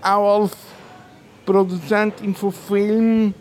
[0.00, 0.56] du auch als
[1.44, 3.34] Produzentin von Filmen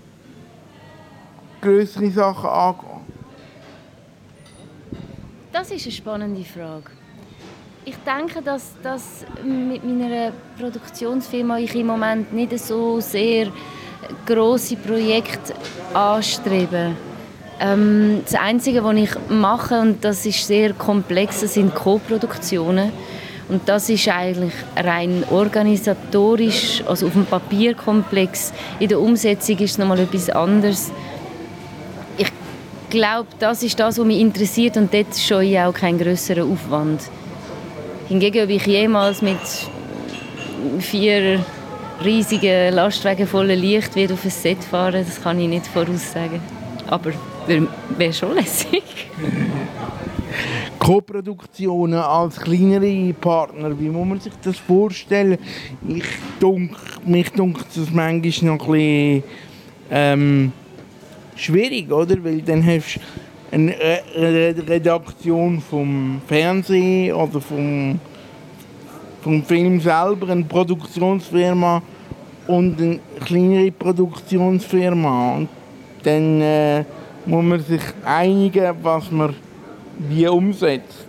[1.62, 3.02] größere Sachen angehen?
[5.52, 6.92] Das ist eine spannende Frage.
[7.86, 13.52] Ich denke, dass, dass mit meiner Produktionsfirma ich im Moment nicht so sehr
[14.26, 15.54] große Projekte
[15.94, 16.96] anstrebe.
[17.60, 22.92] Ähm, das Einzige, was ich mache, und das ist sehr komplex, sind Co-Produktionen.
[23.50, 28.54] Und das ist eigentlich rein organisatorisch, also auf dem Papier komplex.
[28.80, 30.92] In der Umsetzung ist es nochmal etwas anderes.
[32.18, 32.32] Ich
[32.90, 37.02] glaube, das ist das, was mich interessiert und dort scheue ich auch keinen größeren Aufwand.
[38.08, 39.38] Hingegen, ob ich jemals mit
[40.80, 41.44] vier
[42.04, 46.42] riesigen Lastwagen voller Licht wieder auf ein Set fahren, das kann ich nicht voraussagen.
[46.88, 47.12] Aber
[47.98, 48.84] wäre schon lässig.
[50.84, 55.38] Co-Produktionen als kleinere Partner, wie muss man sich das vorstellen?
[55.88, 56.04] Ich
[56.42, 59.24] dunk, mich dunkt das manchmal noch ein bisschen
[59.90, 60.52] ähm,
[61.38, 62.22] schwierig, oder?
[62.22, 63.00] Weil dann hast du
[63.56, 63.76] eine
[64.68, 67.98] Redaktion vom Fernsehen oder vom,
[69.22, 71.82] vom Film selber, eine Produktionsfirma
[72.48, 75.38] und eine kleinere Produktionsfirma.
[75.38, 75.50] Und
[76.04, 76.84] dann äh,
[77.26, 79.34] muss man sich einigen, was man
[79.98, 81.08] wie umsetzt.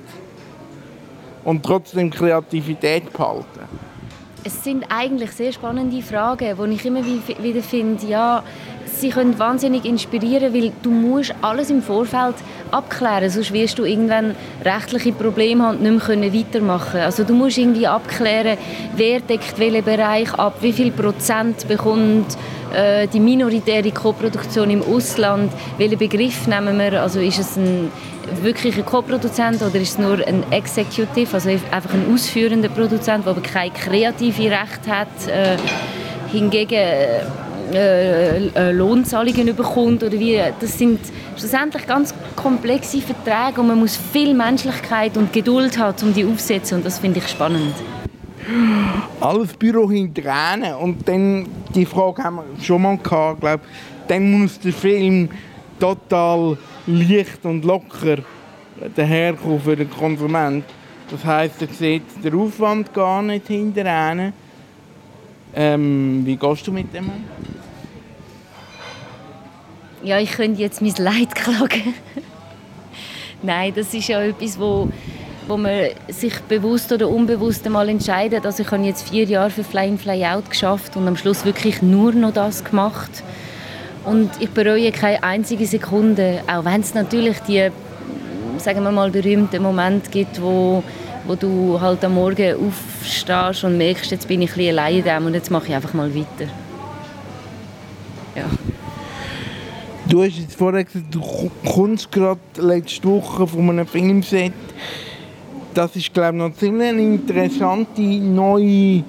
[1.45, 3.69] Und trotzdem Kreativität behalten.
[4.45, 8.43] Es sind eigentlich sehr spannende Fragen, wo ich immer wieder finde, ja,
[8.85, 12.35] sie können wahnsinnig inspirieren, weil du musst alles im Vorfeld
[12.71, 17.59] abklären, sonst wirst du irgendwann rechtliche Probleme haben und nicht mehr weitermachen Also du musst
[17.59, 18.59] irgendwie abklären,
[18.97, 22.37] wer deckt welchen Bereich ab, wie viel Prozent bekommt
[22.75, 27.91] äh, die minoritäre Koproduktion im Ausland, welchen Begriff nehmen wir, also ist es ein
[28.43, 33.43] wirklicher Co-Produzent oder ist es nur ein Executive, also einfach ein ausführender Produzent, der aber
[33.43, 35.57] kein kreative Recht hat, äh,
[36.31, 36.75] hingegen
[37.73, 41.01] äh, äh, Lohnzahlungen bekommt oder wie, das sind
[41.37, 46.79] schlussendlich ganz komplexe Verträge und man muss viel Menschlichkeit und Geduld haben, um die aufzusetzen
[46.79, 47.75] und das finde ich spannend.
[49.21, 53.61] Alles Büro hinterher und dann, die Frage haben wir schon mal gehabt, glaub,
[54.09, 55.31] dann muss der Film
[55.85, 58.17] total leicht und locker
[58.97, 60.65] daherkommen für den Konsument.
[61.11, 64.33] Das heisst, er sieht den Aufwand gar nicht hinterher.
[65.55, 67.11] Ähm, wie gehst du mit dem?
[70.03, 71.95] Ja, ich könnte jetzt mein Leid klagen.
[73.43, 74.89] Nein, das ist ja etwas, wo,
[75.47, 78.47] wo man sich bewusst oder unbewusst einmal entscheidet.
[78.47, 81.45] Also ich habe jetzt vier Jahre für Fly in Fly Out geschafft und am Schluss
[81.45, 83.23] wirklich nur noch das gemacht.
[84.05, 87.71] Und ich bereue keine einzige Sekunde, auch wenn es natürlich die,
[88.59, 90.83] sagen wir mal, berühmten Momente gibt, wo,
[91.27, 95.51] wo du halt am Morgen aufstehst und merkst, jetzt bin ich ein allein und jetzt
[95.51, 96.51] mache ich einfach mal weiter.
[98.37, 98.45] Ja.
[100.07, 104.53] Du hast jetzt vorher gesagt, du kommst gerade letzte Woche von einem Filmset.
[105.73, 109.03] Das ist, glaube ich, noch ziemlich eine interessante neue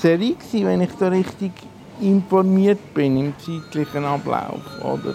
[0.00, 1.52] Serie wenn ich da richtig
[2.00, 5.14] informiert bin im zeitlichen Ablauf, oder?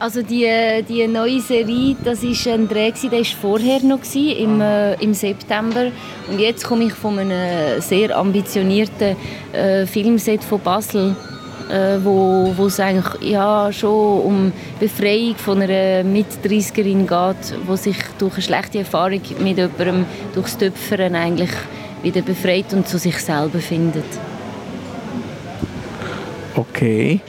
[0.00, 0.46] Also die,
[0.88, 5.90] die neue Serie, das ist ein Dreh, der war vorher noch, im, äh, im September.
[6.30, 9.16] Und jetzt komme ich von einem sehr ambitionierten
[9.52, 11.16] äh, Filmset von Basel,
[11.68, 17.96] äh, wo, wo es eigentlich ja, schon um Befreiung von einer Mit-30erin geht, die sich
[18.20, 21.50] durch eine schlechte Erfahrung mit jemandem durchs Töpfern eigentlich
[22.04, 24.04] wieder befreit und zu sich selber findet.
[26.58, 27.20] Okay.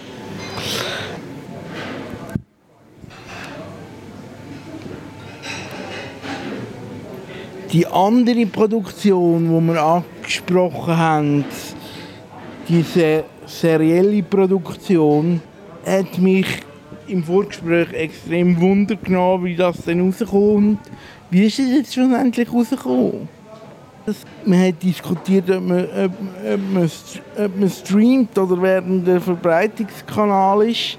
[7.72, 11.46] Die andere Produktion, die wir angesprochen haben,
[12.68, 15.42] diese serielle Produktion,
[15.86, 16.48] hat mich
[17.08, 20.80] im Vorgespräch extrem Wunder genommen, wie das denn rauskommt.
[21.30, 23.30] Wie ist es jetzt schlussendlich rausgekommen?
[24.46, 26.12] Man hat diskutiert, ob man, ob,
[26.54, 26.92] ob, man,
[27.38, 30.98] ob man streamt oder während der Verbreitungskanal ist.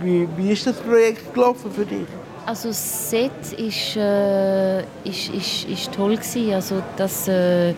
[0.00, 2.06] Wie, wie ist das Projekt gelaufen für dich?
[2.46, 6.54] Also das Set ist, äh, ist, ist, ist toll gewesen.
[6.54, 7.74] Also das, äh,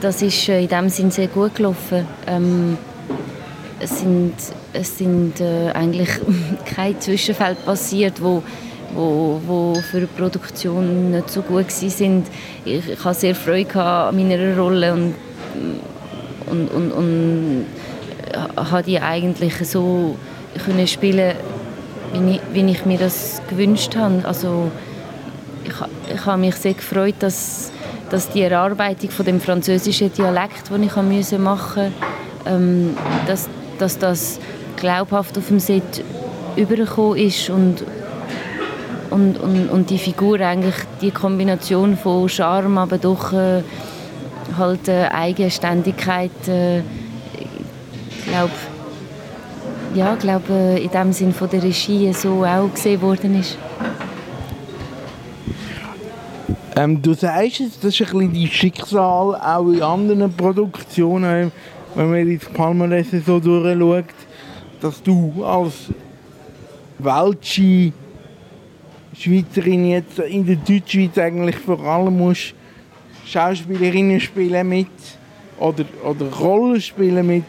[0.00, 2.06] das ist äh, in dem Sinn sehr gut gelaufen.
[2.26, 2.76] Ähm,
[3.78, 4.34] es sind,
[4.72, 6.08] es sind äh, eigentlich
[6.74, 8.42] keine Zwischenfälle passiert, wo
[8.94, 12.26] wo, wo für die Produktion nicht so gut sind.
[12.64, 15.14] Ich, ich hatte sehr Freude an meiner Rolle und,
[16.46, 17.66] und, und, und
[18.56, 20.16] habe die eigentlich so
[20.64, 21.34] können spielen,
[22.12, 24.22] wie ich, wie ich mir das gewünscht habe.
[24.24, 24.70] Also
[25.64, 27.72] ich, ich habe mich sehr gefreut, dass,
[28.10, 31.92] dass die Erarbeitung von dem französischen Dialekt, den ich machen musste,
[32.46, 34.38] ähm, dass, dass das
[34.76, 36.04] glaubhaft auf dem Set
[36.56, 37.84] übergekommen ist und,
[39.14, 43.62] und, und, und die Figur eigentlich die Kombination von Charme, aber doch äh,
[44.58, 46.82] halt äh, Eigenständigkeit, äh,
[48.26, 48.52] glaube,
[49.94, 53.56] ja, glaube in dem Sinn von der Regie so auch gesehen worden ist.
[56.76, 61.52] Ähm, du sagst es, das ist ein bisschen dein Schicksal, auch in anderen Produktionen,
[61.94, 64.06] wenn man ins Palmarès so durchschaut,
[64.80, 65.74] dass du als
[66.98, 67.92] welche
[69.16, 72.54] Schweizerin jetzt in der Deutschschweiz eigentlich vor allem musst
[73.26, 74.88] Schauspielerinnen spielen mit
[75.58, 77.44] oder, oder Rollen spielen mit,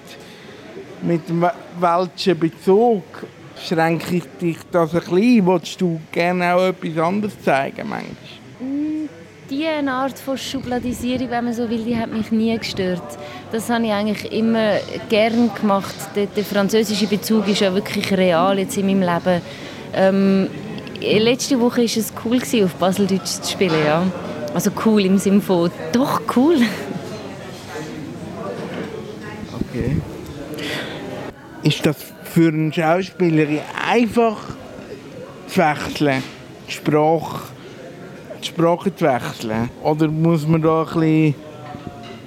[1.02, 1.46] mit dem
[1.80, 3.04] welchen Bezug.
[3.68, 5.46] Schränke ich dich das ein bisschen?
[5.46, 8.16] Wolltest du gerne auch etwas anderes zeigen manchmal?
[9.50, 13.04] Diese Art von Schubladisierung, wenn man so will, die hat mich nie gestört.
[13.52, 15.96] Das habe ich eigentlich immer gern gemacht.
[16.16, 19.42] Der, der französische Bezug ist ja wirklich real jetzt in meinem Leben.
[19.94, 20.48] Ähm,
[21.06, 23.86] letzte Woche war es cool, auf Baseldeutsch zu spielen.
[23.86, 24.04] Ja.
[24.54, 26.58] Also cool im Sinne von doch cool.
[29.54, 29.98] Okay.
[31.64, 34.38] Ist das für eine Schauspielerin einfach
[35.48, 36.24] zu wechseln?
[36.68, 37.42] Die Sprache,
[38.42, 39.70] die Sprache zu wechseln?
[39.84, 41.36] Oder muss man da ein bisschen,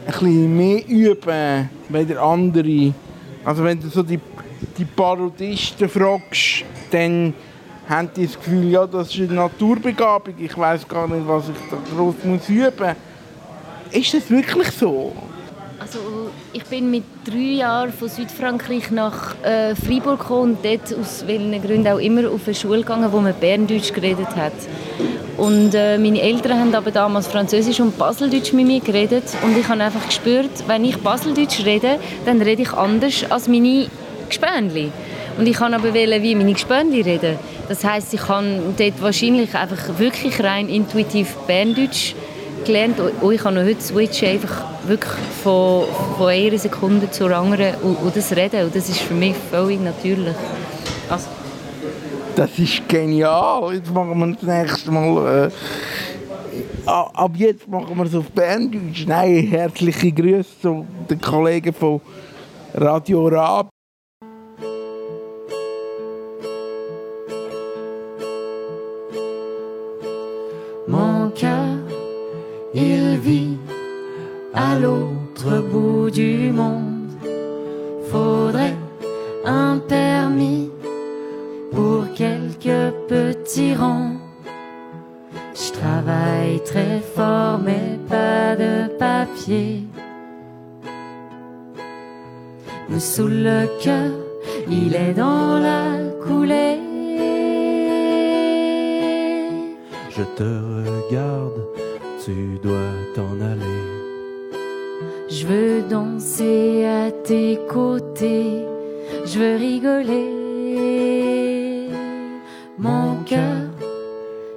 [0.07, 2.95] ein bisschen mehr üben bei der anderen?
[3.45, 4.21] Also wenn du so die,
[4.77, 7.33] die Parodisten fragst, dann
[7.89, 11.71] haben die das Gefühl, ja, das ist eine Naturbegabung, ich weiß gar nicht, was ich
[11.71, 12.95] da groß muss üben.
[13.91, 15.13] Ist das wirklich so?
[15.81, 15.99] Also
[16.53, 21.63] ich bin mit drei Jahren von Südfrankreich nach äh, Freiburg gekommen und dort aus welchen
[21.63, 24.53] Gründen auch immer auf eine Schule gegangen, wo man Berndeutsch geredet hat.
[25.39, 29.69] Und äh, meine Eltern haben aber damals Französisch und Baseldeutsch mit mir geredet und ich
[29.69, 33.87] habe einfach gespürt, wenn ich Baseldeutsch rede, dann rede ich anders als meine
[34.29, 34.91] Gespönli.
[35.39, 37.39] Und ich kann aber wählen, wie meine Gespönli reden.
[37.69, 42.15] Das heißt, ich kann dort wahrscheinlich einfach wirklich rein intuitiv Berndeutsch
[42.65, 42.99] gelernt.
[42.99, 45.13] Und ich kann noch heute switchen, einfach wirklich
[45.45, 45.85] von,
[46.17, 48.65] von einer Sekunde zur anderen und, und das Reden.
[48.65, 50.35] Und das ist für mich völlig natürlich.
[51.09, 51.29] Also,
[52.35, 53.75] Das ist genial.
[53.75, 55.51] Jetzt machen wir das nächste Mal.
[56.87, 59.07] Äh, ab jetzt machen wir es auf Berndeutsch.
[59.07, 62.01] Nein, herzliche Grüße zu den Kollegen von
[62.75, 63.71] Radio Rab.
[78.11, 78.77] Faudrait
[79.45, 80.71] un permis
[81.73, 84.17] pour quelques petits ronds.
[85.55, 89.85] Je travaille très fort, mais pas de papier.
[92.89, 94.13] Me sous le cœur,
[94.69, 95.83] il est dans la
[96.25, 96.81] coulée.
[100.11, 100.51] Je te
[100.89, 101.61] regarde,
[102.25, 103.98] tu dois t'en aller.
[105.31, 108.65] Je veux danser à tes côtés,
[109.27, 110.39] je veux rigoler.
[112.79, 113.69] Mon cœur,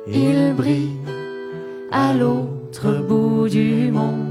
[0.08, 0.96] il brille
[1.92, 4.31] à l'autre bout du monde.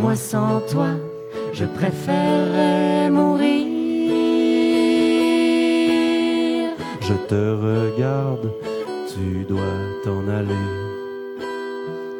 [0.00, 0.90] Moi sans toi,
[1.52, 3.66] je préférerais mourir.
[7.00, 8.52] Je te regarde,
[9.12, 10.66] tu dois t'en aller.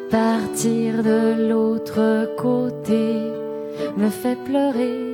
[0.09, 3.05] Partir de l'autre côté
[3.97, 5.07] me fait pleurer.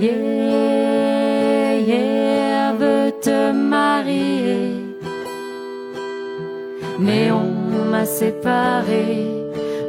[0.00, 4.74] Yeah, yeah, veut te marier.
[6.98, 9.35] Mais on m'a séparé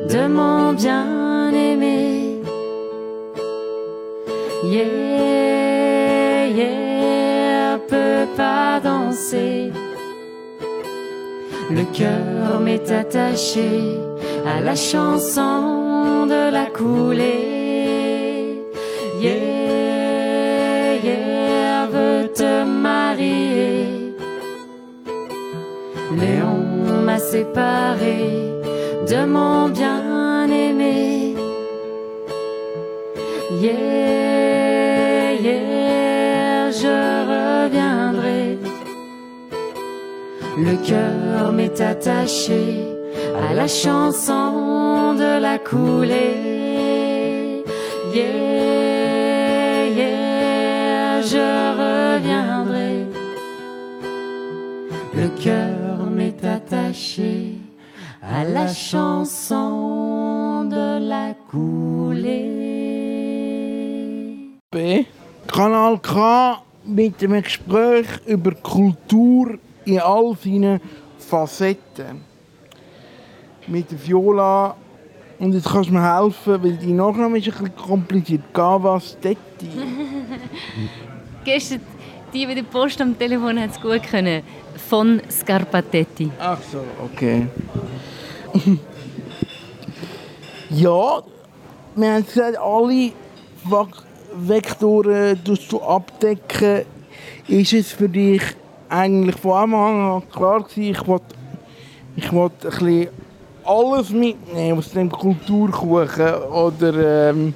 [0.10, 2.42] de mon bien-aimé.
[4.64, 9.72] Yeah, yeah, peut pas danser.
[11.70, 14.00] Le cœur m'est attaché
[14.46, 18.64] à la chanson de la coulée.
[19.20, 24.14] Yeah, yeah, veut te marier.
[26.16, 28.57] Mais on m'a séparé
[29.26, 31.36] mon bien-aimé.
[33.62, 36.96] Yeah, yeah, je
[37.32, 38.58] reviendrai.
[40.58, 42.86] Le cœur m'est attaché
[43.50, 47.64] à la chanson de la coulée.
[48.14, 51.48] Yeah, yeah, je
[51.82, 53.06] reviendrai.
[55.16, 57.56] Le cœur m'est attaché
[58.22, 62.68] à la chanson de la coulée.
[64.72, 65.06] B.
[65.48, 70.80] Kanal K mit einem Gespräch über Kultur in all seinen
[71.20, 72.22] Facetten.
[73.68, 74.76] Mit der Viola.
[75.40, 78.42] Und jetzt kannst du mir helfen, weil die Nachname ist ein bisschen kompliziert.
[78.54, 79.70] Gavastetti.
[81.46, 81.82] Gestern,
[82.34, 84.42] die bei der Post am Telefon hat es gut können.
[84.90, 86.32] Von Scarpatetti.
[86.40, 87.48] Ach so, okay.
[90.70, 91.22] ja,
[91.96, 93.12] wir haben gesagt, alle
[94.34, 96.86] Vektoren tust du abdecken.
[97.48, 98.42] Ist es für dich
[98.90, 101.36] eigentlich von Anfang an klar gewesen, ich wollte
[102.16, 103.10] ich wollt ein bisschen
[103.64, 107.54] alles mitnehmen aus dem Kulturkuchen oder ähm,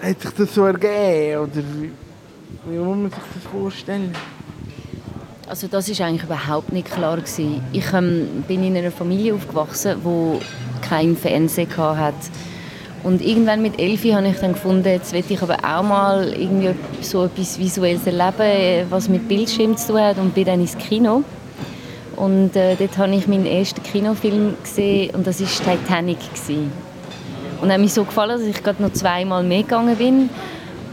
[0.00, 1.92] hat sich das so ergeben oder wie,
[2.64, 4.14] wie muss man sich das vorstellen?
[5.50, 7.60] Also das ist eigentlich überhaupt nicht klar gewesen.
[7.72, 10.40] Ich ähm, bin in einer Familie aufgewachsen, wo
[10.80, 12.14] kein Fernsehen hat.
[13.02, 16.72] Und irgendwann mit Elfi habe ich dann gefunden, jetzt will ich aber auch mal irgendwie
[17.00, 21.24] so etwas Visuelles erleben, was mit Bildschirm zu tun hat und bin dann ins Kino.
[22.14, 26.20] Und äh, dort habe ich meinen ersten Kinofilm gesehen und das war Titanic.
[26.32, 26.70] Gewesen.
[27.60, 30.30] Und hat mich so gefallen, dass ich gerade noch zweimal mehr gegangen bin.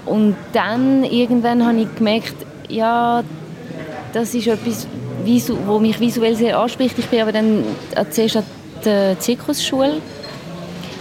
[0.07, 2.33] Und dann irgendwann habe ich gemerkt,
[2.69, 3.23] ja,
[4.17, 4.87] das ist etwas,
[5.67, 6.97] wo mich visuell sehr anspricht.
[6.97, 7.63] Ich bin aber dann
[8.09, 8.43] zuerst an
[8.83, 10.01] der Zirkusschule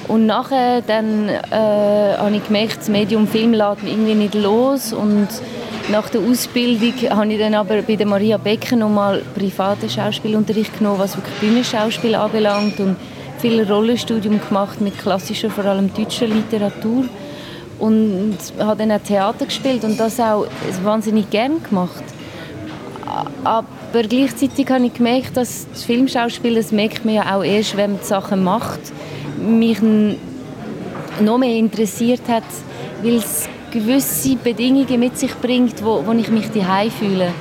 [0.08, 4.92] und nachher dann, äh, habe ich gemerkt, das Medium Film lässt mich irgendwie nicht los
[4.92, 5.28] und
[5.90, 10.98] nach der Ausbildung habe ich dann aber bei der Maria Becker nochmal privaten Schauspielunterricht genommen,
[10.98, 12.96] was wirklich Bühnenschauspiel anbelangt und
[13.38, 17.04] viel Rollenstudium gemacht mit klassischer, vor allem deutscher Literatur
[17.78, 20.46] und habe dann auch Theater gespielt und das auch
[20.82, 22.04] wahnsinnig gern gemacht.
[23.44, 27.92] Aber gleichzeitig habe ich gemerkt, dass das Filmschauspiel, das merkt man ja auch erst, wenn
[27.92, 28.80] man die Sachen macht,
[29.38, 29.78] mich
[31.20, 32.44] noch mehr interessiert hat,
[33.02, 37.32] weil es gewisse Bedingungen mit sich bringt, wo, wo ich mich daheim fühle.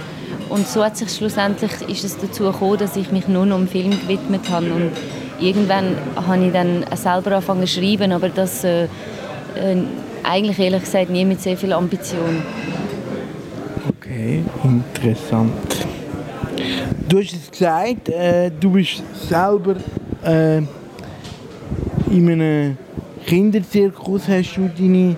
[0.50, 3.68] Und so hat sich schlussendlich ist es dazu gekommen, dass ich mich nur noch dem
[3.68, 4.68] Film gewidmet habe.
[4.68, 4.92] Und
[5.40, 8.88] irgendwann habe ich dann selber angefangen zu schreiben, aber das äh, äh,
[10.24, 12.44] eigentlich ehrlich gesagt nie mit sehr viel Ambition.
[14.26, 15.86] Okay, interessant.
[17.08, 19.76] Du hast es gesagt, äh, du bist selber
[20.24, 20.58] äh,
[22.10, 22.78] in einem
[23.24, 25.16] Kinderzirkus, hast du deine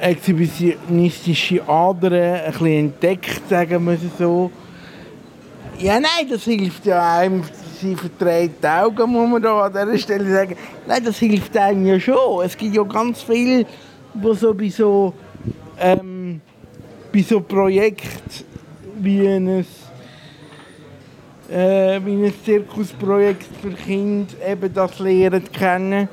[0.00, 4.50] exhibitionistische Ader ein bisschen entdeckt, sagen wir es so.
[5.78, 7.44] Ja, nein, das hilft ja einem.
[7.80, 10.56] Sie verdreht die Augen, muss man da an dieser Stelle sagen.
[10.88, 12.44] Nein, das hilft einem ja schon.
[12.44, 13.64] Es gibt ja ganz viel,
[14.14, 15.14] wo so bei so,
[15.78, 16.40] ähm,
[17.12, 18.44] bei so Projekten
[19.00, 19.64] wie ein, äh,
[22.04, 26.08] wie ein Zirkusprojekt für Kinder eben das lernen kennen,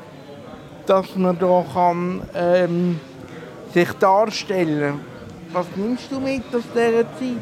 [0.86, 3.00] dass man da kann, ähm,
[3.74, 5.00] sich darstellen.
[5.52, 7.38] Was nimmst du mit aus dieser Zeit?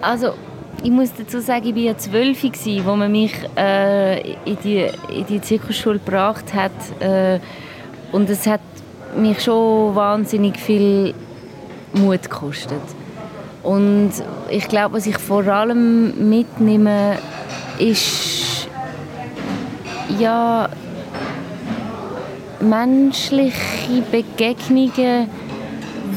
[0.00, 0.34] Also,
[0.82, 5.26] ich muss dazu sagen, ich war ja zwölf, als man mich äh, in, die, in
[5.26, 6.72] die Zirkusschule gebracht hat.
[7.00, 7.40] Äh,
[8.12, 8.60] und es hat
[9.16, 11.14] mich schon wahnsinnig viel
[11.92, 12.82] Mut gekostet.
[13.62, 14.12] Und
[14.50, 17.18] ich glaube, was ich vor allem mitnehme,
[17.78, 18.68] ist
[20.18, 20.68] ja
[22.60, 25.28] menschliche Begegnungen,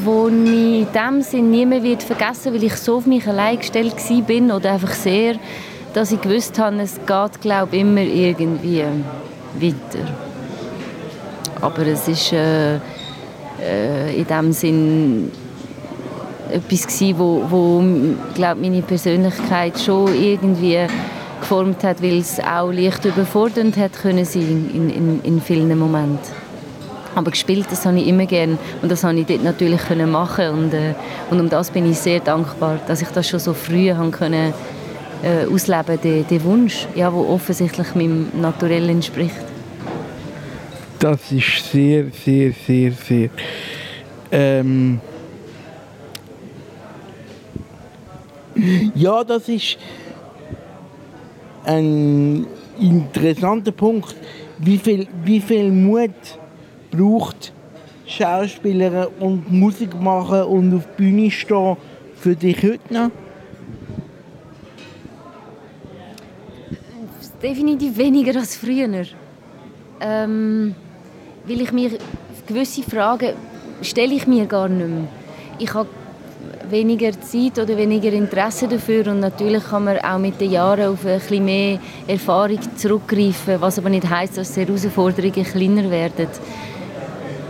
[0.04, 3.58] wo ich in dem Sinn nie mehr wird vergessen weil ich so auf mich allein
[3.58, 3.96] gestellt
[4.26, 5.36] bin oder einfach sehr,
[5.94, 8.84] dass ich gewusst habe, es geht glaube ich, immer irgendwie
[9.54, 10.27] weiter.
[11.60, 12.76] Aber es ist äh,
[13.60, 15.32] äh, in dem Sinn
[16.50, 17.84] etwas gewesen, wo, wo
[18.34, 20.86] glaub, meine Persönlichkeit schon irgendwie
[21.40, 26.18] geformt hat, weil es auch leicht überfordernd hat können sein in, in, in vielen Momenten.
[27.14, 30.50] Aber gespielt, das habe ich immer gern und das habe ich dort natürlich können machen
[30.50, 30.94] und, äh,
[31.30, 34.52] und um das bin ich sehr dankbar, dass ich das schon so früh haben können
[35.22, 39.57] äh, ausleben, den, den Wunsch, ja, wo offensichtlich meinem Naturell entspricht.
[40.98, 43.30] Das ist sehr, sehr, sehr, sehr.
[44.32, 45.00] Ähm
[48.94, 49.78] ja, das ist
[51.64, 52.46] ein
[52.80, 54.16] interessanter Punkt.
[54.58, 56.10] Wie viel, wie viel Mut
[56.90, 57.52] braucht
[58.04, 61.76] Schauspieler und Musik machen und auf die Bühne stehen
[62.16, 63.10] für dich heute noch?
[67.40, 69.04] Definitiv weniger als früher.
[70.00, 70.74] Ähm,
[71.46, 71.90] weil ich mir
[72.46, 73.34] gewisse Fragen
[73.82, 75.08] stelle ich mir gar nicht mehr.
[75.58, 75.88] Ich habe
[76.70, 81.04] weniger Zeit oder weniger Interesse dafür und natürlich kann man auch mit den Jahren auf
[81.04, 86.28] ein bisschen mehr Erfahrung zurückgreifen, was aber nicht heißt, dass die Herausforderungen kleiner werden.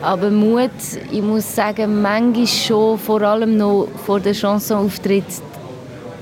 [0.01, 0.71] Aber Mut,
[1.11, 5.25] ich muss sagen, manchmal schon, vor allem noch vor der Chanson-Auftritt,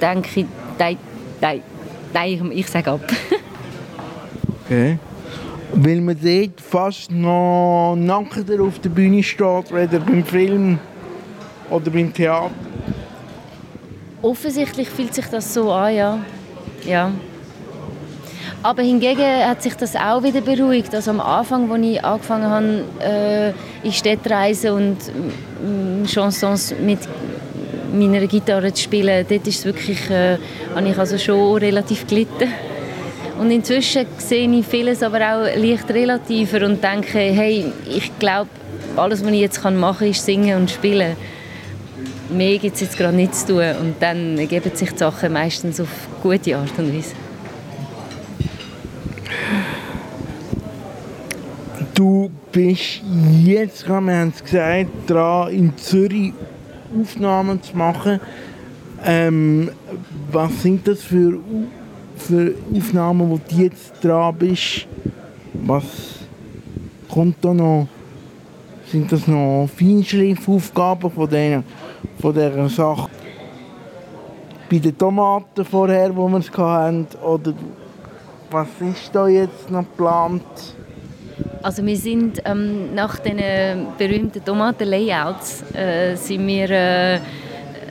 [0.01, 0.47] denke ich,
[0.79, 0.97] nein,
[1.41, 1.63] nein,
[2.13, 3.01] nein, ich sage ab.
[4.69, 4.99] Okay.
[5.73, 10.79] Weil man dort fast noch nackter auf der Bühne steht, weder beim Film
[11.71, 12.51] oder beim Theater.
[14.23, 16.19] Offensichtlich fühlt sich das so an, ja.
[16.87, 17.13] ja.
[18.63, 20.95] Aber hingegen hat sich das auch wieder beruhigt.
[20.95, 26.99] Also am Anfang, als ich angefangen habe, äh, in Städtereisen und äh, Chansons mit
[27.93, 30.39] meiner Gitarre zu spielen, dort ist wirklich, äh,
[30.75, 32.49] habe ich also schon relativ gelitten.
[33.39, 38.49] Und inzwischen sehe ich vieles aber auch leicht relativer und denke, hey, ich glaube,
[38.97, 41.17] alles, was ich jetzt machen kann, ist singen und spielen.
[42.31, 45.81] Mehr gibt es jetzt gerade nicht zu tun und dann ergeben sich die Sachen meistens
[45.81, 45.89] auf
[46.23, 47.15] gute Art und Weise.
[51.95, 53.03] Du bist
[53.45, 56.33] jetzt, wir haben es gesagt, dran, in Zürich
[57.01, 58.21] Aufnahmen zu machen.
[59.05, 59.71] Ähm,
[60.33, 61.39] was sind das für,
[62.27, 64.87] für Aufnahmen, wo du jetzt dran bist?
[65.55, 65.85] Was
[67.09, 67.89] kommt da noch?
[68.91, 71.65] Sind das noch Feinschliffaufgaben von, denen,
[72.21, 73.11] von dieser Sache?
[74.71, 77.07] Bei den Tomaten vorher, wo wir es hatten?
[77.25, 77.53] Oder
[78.51, 80.43] was ist da jetzt noch geplant?
[81.63, 83.39] Also wir sind ähm, nach den
[83.99, 87.21] berühmten Tomaten-Layouts äh, sind wir äh,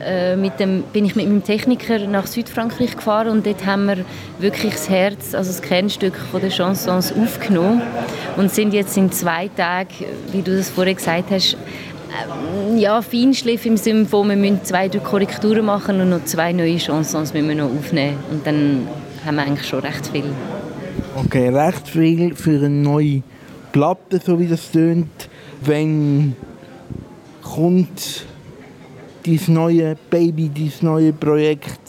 [0.06, 4.04] äh, mit dem, bin ich mit meinem Techniker nach Südfrankreich gefahren und dort haben wir
[4.38, 7.82] wirklich das Herz, also das Kernstück von der Chansons aufgenommen
[8.36, 9.88] und sind jetzt in zwei Tagen,
[10.30, 14.88] wie du das vorher gesagt hast, äh, ja, Feinschliff im Sinne von, wir müssen zwei,
[14.88, 18.86] drei Korrekturen machen und noch zwei neue Chansons müssen wir noch aufnehmen und dann
[19.24, 20.24] haben wir eigentlich schon recht viel.
[21.16, 23.22] Okay, recht viel für eine neue
[23.72, 25.28] Platte, so wie das tönt.
[25.62, 26.36] Wenn
[27.42, 28.26] kommt
[29.26, 31.80] dieses neue Baby, dieses neue Projekt?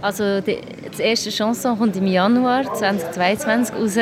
[0.00, 0.58] Also die,
[0.90, 3.98] das erste Chanson kommt im Januar 2022 raus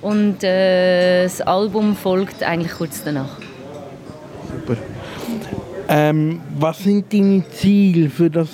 [0.00, 3.38] und äh, das Album folgt eigentlich kurz danach.
[4.50, 4.76] Super.
[5.88, 8.48] Ähm, was sind deine Ziele für das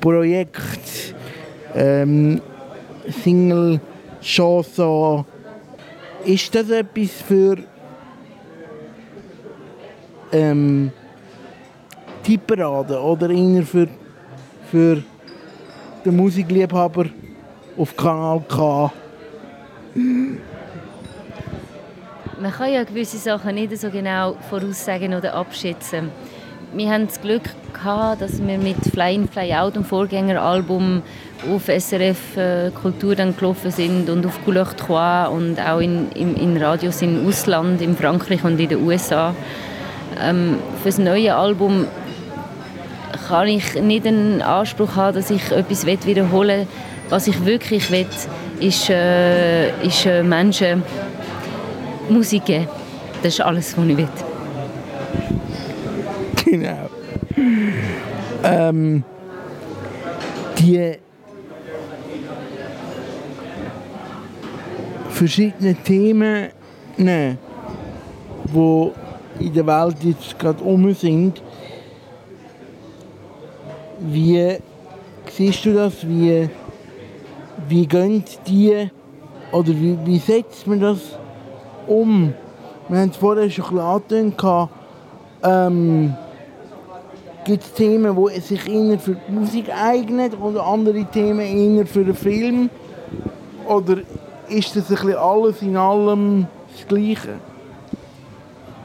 [0.00, 1.14] Projekt?
[1.74, 2.40] Ähm,
[3.22, 3.80] Single,
[4.20, 5.24] Chanson,
[6.24, 7.56] ist das etwas für
[10.32, 10.92] ähm,
[12.26, 13.88] die Parade oder eher für,
[14.70, 15.02] für
[16.04, 17.06] den Musikliebhaber
[17.76, 18.92] auf Kanal K?
[22.40, 26.10] Man kann ja gewisse Sachen nicht so genau voraussagen oder abschätzen.
[26.72, 31.02] Wir haben das Glück gehabt, dass wir mit Fly In Fly Out, dem Vorgängeralbum,
[31.54, 36.36] auf SRF äh, Kultur dann gelaufen sind und auf Couleur 3 und auch in, in,
[36.36, 39.34] in Radios im Ausland, in Frankreich und in den USA.
[40.20, 41.86] Ähm, für das neue Album
[43.26, 46.66] kann ich nicht den Anspruch haben, dass ich etwas wiederholen will.
[47.10, 48.06] Was ich wirklich will,
[48.60, 50.82] ist, äh, ist äh, Menschen
[52.08, 52.68] Musik geben.
[53.22, 54.08] Das ist alles, was ich will.
[56.44, 56.88] Genau.
[58.42, 59.02] Ähm,
[60.58, 60.98] die
[65.10, 66.48] verschiedenen Themen,
[66.96, 67.36] die
[69.38, 71.42] in der Welt jetzt gerade um sind,
[74.00, 74.58] wie
[75.30, 76.06] siehst du das?
[76.06, 76.48] Wie,
[77.68, 78.90] wie gehen die
[79.52, 80.98] oder wie, wie setzt man das
[81.86, 82.34] um?
[82.88, 84.70] Wir haben es vorher schon ein bisschen angetönt.
[85.42, 86.14] Ähm,
[87.44, 92.04] Gibt es Themen, die sich eher für die Musik eignen oder andere Themen eher für
[92.04, 92.70] den Film?
[93.66, 93.98] Oder
[94.48, 97.34] ist das ein bisschen alles in allem das Gleiche?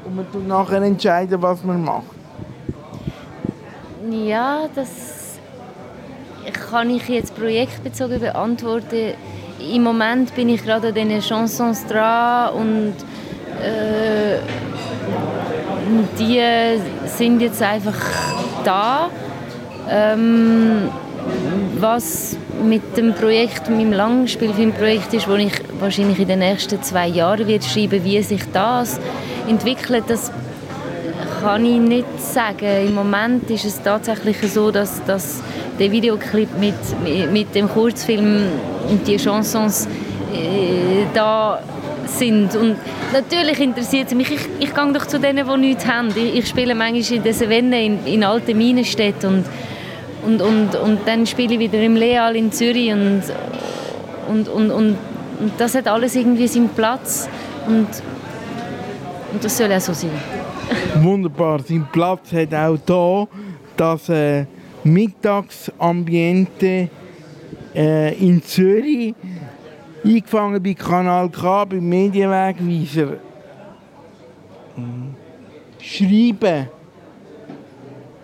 [0.05, 2.18] Und man tut nachher entscheiden, was man macht.
[4.07, 5.39] Ja, das
[6.69, 9.13] kann ich jetzt projektbezogen beantworten.
[9.59, 12.93] Im Moment bin ich gerade an diesen Chansons dran und
[13.61, 14.37] äh,
[16.17, 16.41] die
[17.07, 17.99] sind jetzt einfach
[18.63, 19.09] da.
[19.89, 20.89] Ähm,
[21.77, 27.47] was mit dem Projekt, meinem Langspielfilmprojekt ist, wo ich wahrscheinlich in den nächsten zwei Jahren
[27.47, 28.99] wird schreiben, wie sich das
[29.47, 30.31] entwickelt, das
[31.41, 32.87] kann ich nicht sagen.
[32.87, 35.41] Im Moment ist es tatsächlich so, dass, dass
[35.79, 36.75] der Videoclip mit,
[37.31, 38.43] mit dem Kurzfilm
[38.89, 39.87] und die Chansons
[40.33, 41.61] äh, da
[42.05, 42.55] sind.
[42.55, 42.75] Und
[43.13, 44.31] natürlich interessiert es mich.
[44.31, 46.09] Ich, ich gehe doch zu denen, die nichts haben.
[46.15, 49.45] Ich, ich spiele manchmal in den Savenne in, in alten Minenstädten
[50.25, 53.23] und, und, und, und dann spiele ich wieder im Leal in Zürich und,
[54.27, 54.97] und, und, und,
[55.39, 57.29] und das hat alles irgendwie seinen Platz.
[57.67, 57.87] Und
[59.31, 60.09] Und das soll auch so sein.
[61.01, 61.61] Wunderbar.
[61.61, 63.27] Sein Platz hat auch da
[63.75, 64.45] das äh,
[64.83, 66.89] Mittagsambiente
[67.73, 69.15] äh, in Zürich,
[70.03, 73.17] eingefangen bei Kanal K, beim Medienwegweiser.
[74.75, 75.15] Mhm.
[75.81, 76.67] Schreiben.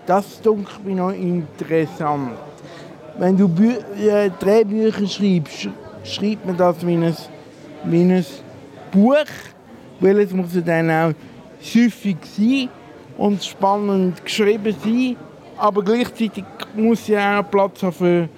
[0.06, 2.32] Das dunkelt mich noch interessant.
[3.18, 5.70] Wenn du Bü äh, Drehbücher schreibst,
[6.04, 7.16] schreibt man das wie ein,
[7.86, 8.26] wie ein
[8.92, 9.26] Buch,
[10.00, 11.14] weil es muss dann auch
[11.66, 12.70] süffig sein
[13.18, 15.16] und spannend geschrieben sein,
[15.58, 16.44] aber gleichzeitig
[16.76, 18.30] muss ja auch Platz haben für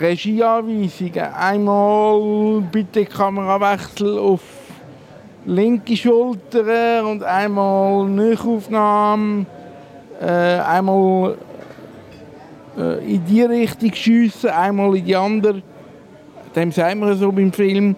[0.00, 1.34] Regieanweisungen.
[1.34, 4.42] Einmal bitte Kamerawechsel auf
[5.44, 9.46] linke Schulter und einmal Nachaufnahme,
[10.20, 11.36] äh, einmal
[12.76, 15.62] äh, in die Richtung schiessen, einmal in die andere.
[16.54, 17.96] Dem sagen wir so beim Film.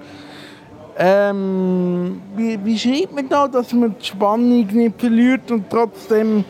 [1.03, 6.45] Ähm, wie, wie schreibt man da, dass man die Spannung nicht verliert und trotzdem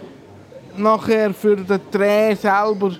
[0.77, 2.91] nachher für den Dreh selber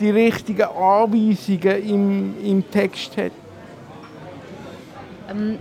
[0.00, 3.30] die richtigen Anweisungen im, im Text hat?
[5.30, 5.56] Ähm,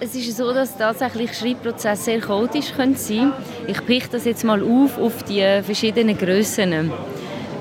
[0.00, 3.32] es ist so, dass tatsächlich Schreibprozesse sehr chaotisch sein können.
[3.68, 6.90] Ich piche das jetzt mal auf auf die verschiedenen Grössen.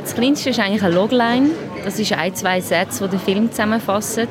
[0.02, 1.52] Das kleinste ist eigentlich eine Logline.
[1.86, 4.28] Das ist ein, zwei Sätze, die den Film zusammenfassen.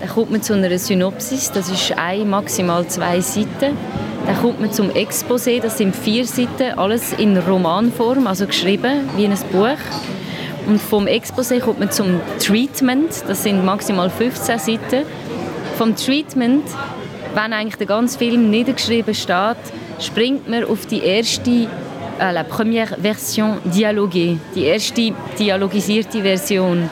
[0.00, 3.76] Dann kommt man zu einer Synopsis, das ist ein, maximal zwei Seiten.
[4.26, 9.26] Dann kommt man zum Exposé, das sind vier Seiten, alles in Romanform, also geschrieben wie
[9.26, 9.78] ein Buch.
[10.66, 15.06] Und vom Exposé kommt man zum Treatment, das sind maximal 15 Seiten.
[15.76, 16.64] Vom Treatment,
[17.34, 19.56] wenn eigentlich der ganze Film niedergeschrieben steht,
[19.98, 26.88] springt man auf die erste äh, la première version dialoguée, die erste dialogisierte Version.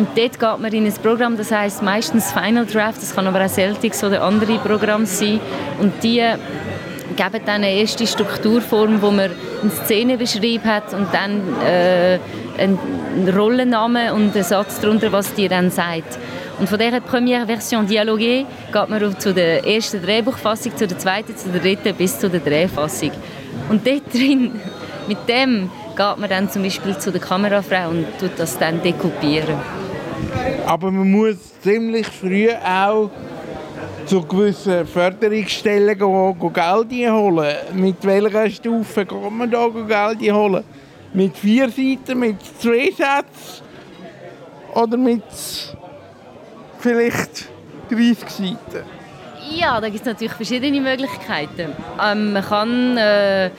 [0.00, 3.44] Und dort geht man in ein Programm, das heißt meistens Final Draft, das kann aber
[3.44, 5.40] auch Celtics oder andere Programme sein.
[5.78, 6.22] Und die
[7.16, 9.30] geben dann eine erste Strukturform, wo man
[9.60, 12.18] eine Szene beschrieben hat und dann äh,
[12.56, 16.18] einen Rollennamen und einen Satz darunter, was die dann sagt.
[16.58, 21.36] Und von dieser Premiere Version Dialoguée geht man zu der ersten Drehbuchfassung, zu der zweiten,
[21.36, 23.10] zu der dritten bis zu der Drehfassung.
[23.68, 24.58] Und dort drin,
[25.08, 29.79] mit dem geht man dann zum Beispiel zu der Kamerafrau und tut das dann dekoupieren.
[30.66, 33.10] Aber man muss ziemlich früh auch
[34.06, 37.56] zu gewissen Förderungsstellen gehen, gehen Geld holen.
[37.74, 40.64] Mit welcher Stufe kann man da Geld holen?
[41.12, 43.64] Mit vier Seiten, mit zwei Sätzen
[44.74, 45.22] oder mit
[46.78, 47.48] vielleicht
[47.90, 48.84] 30 Seiten?
[49.50, 51.72] Ja, da gibt es natürlich verschiedene Möglichkeiten.
[52.00, 53.50] Ähm, man kann, äh,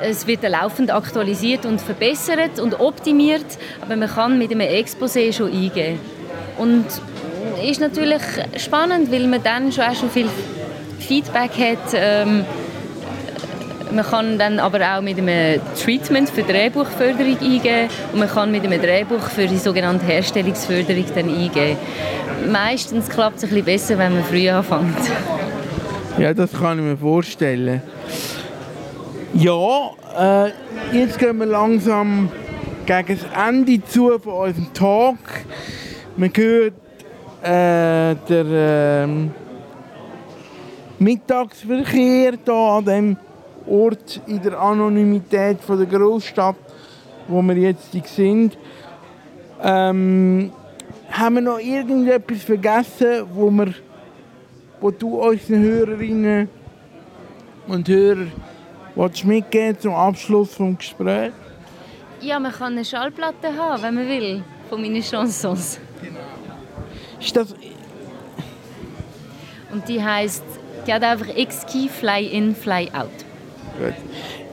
[0.00, 3.46] es wird laufend aktualisiert und verbessert und optimiert,
[3.80, 5.98] aber man kann mit einem Exposé schon eingehen.
[6.56, 6.86] Und
[7.64, 8.22] ist natürlich
[8.56, 10.28] spannend, weil man dann schon auch schon viel
[10.98, 11.94] Feedback hat.
[11.94, 12.44] Ähm,
[13.90, 18.62] man kann dann aber auch mit einem Treatment für Drehbuchförderung eingehen und man kann mit
[18.64, 21.78] einem Drehbuch für die sogenannte Herstellungsförderung dann eingehen.
[22.50, 24.98] Meistens klappt es ein bisschen besser, wenn man früh anfängt.
[26.18, 27.82] Ja, das kann ich mir vorstellen.
[29.34, 30.52] Ja, äh,
[30.96, 32.30] jetzt gehen wir langsam
[32.86, 35.18] gegen das Ende zu von unserem Talk.
[36.16, 36.72] Man hört
[37.42, 39.06] äh, der äh,
[40.98, 43.16] Mittagsverkehr hier an dem
[43.66, 46.56] Ort in der Anonymität von der Großstadt,
[47.28, 48.56] wo wir jetzt sind.
[49.62, 50.52] Ähm,
[51.10, 53.74] haben wir noch irgendetwas vergessen, wo, wir,
[54.80, 56.48] wo du unseren Hörerinnen
[57.66, 58.32] und Hörern
[59.24, 61.34] mitgeben zum Abschluss des Gesprächs?
[62.20, 65.78] Ja, man kann eine Schallplatte haben, wenn man will, von meinen Chansons.
[66.02, 66.18] Genau.
[67.20, 67.54] Ist das...
[69.70, 70.42] Und die heisst
[70.84, 73.10] «Geht einfach X-Key, Fly In, Fly Out».
[73.78, 73.94] Gut.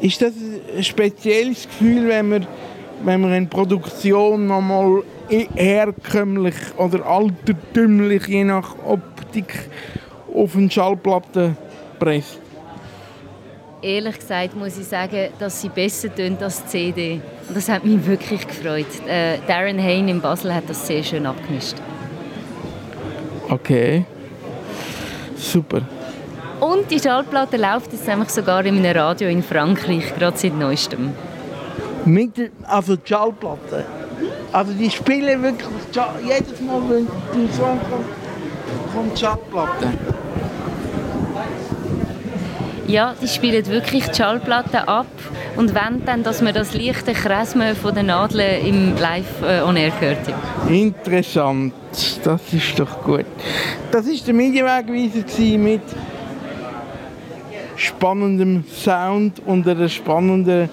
[0.02, 0.34] Ist das
[0.76, 2.48] ein spezielles Gefühl, wenn man,
[3.04, 5.04] wenn man eine Produktion nochmal
[5.56, 9.70] herkömmlich oder altertümlich, je nach Optik,
[10.34, 11.56] auf eine Schallplatte
[11.98, 12.42] presst?
[13.82, 17.22] Ehrlich gesagt muss ich sagen, dass sie besser tönt als die CD.
[17.48, 18.86] Und das hat mich wirklich gefreut.
[19.08, 21.76] Äh, Darren Hain in Basel hat das sehr schön abgemischt.
[23.50, 24.06] Okay.
[25.36, 25.82] Super.
[26.60, 31.12] Und die Schallplatte läuft jetzt nämlich sogar in einem Radio in Frankreich, gerade seit neuestem.
[32.06, 33.84] Mit der, also die Schallplatte?
[34.52, 35.68] Also die spielen wirklich
[36.24, 38.06] jedes Mal, wenn ein Song kommt,
[38.94, 40.15] kommt die Schallplatte?
[42.88, 45.08] Ja, die spielen wirklich die Schallplatte ab
[45.56, 49.76] und wollen dann, dass man das leichte Kresmen von den Nadeln im Live äh, on
[49.76, 50.20] Air hört.
[50.70, 51.74] Interessant,
[52.24, 53.26] das ist doch gut.
[53.92, 55.82] Das war der Medienwegweiser mit
[57.76, 60.70] spannendem Sound und einer spannenden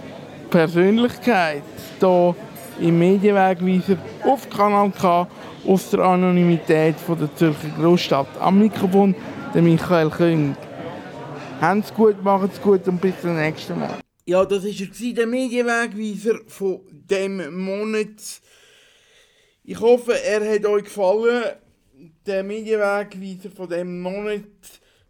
[0.50, 1.62] Persönlichkeit
[1.98, 2.34] hier
[2.80, 5.26] im Medienwegweiser auf Kanal K
[5.66, 8.26] aus der Anonymität von der Zürcher Großstadt.
[8.38, 9.14] Am Mikrofon
[9.54, 10.56] der Michael Küng.
[11.62, 14.00] Habt's gut, macht's gut und bis zum nächsten Mal.
[14.26, 18.20] Ja, das war der Medienwegweiser von dem Monat.
[19.62, 21.44] Ich hoffe, er hat euch gefallen.
[22.26, 24.42] Der Medienwegweiser von dem Monat.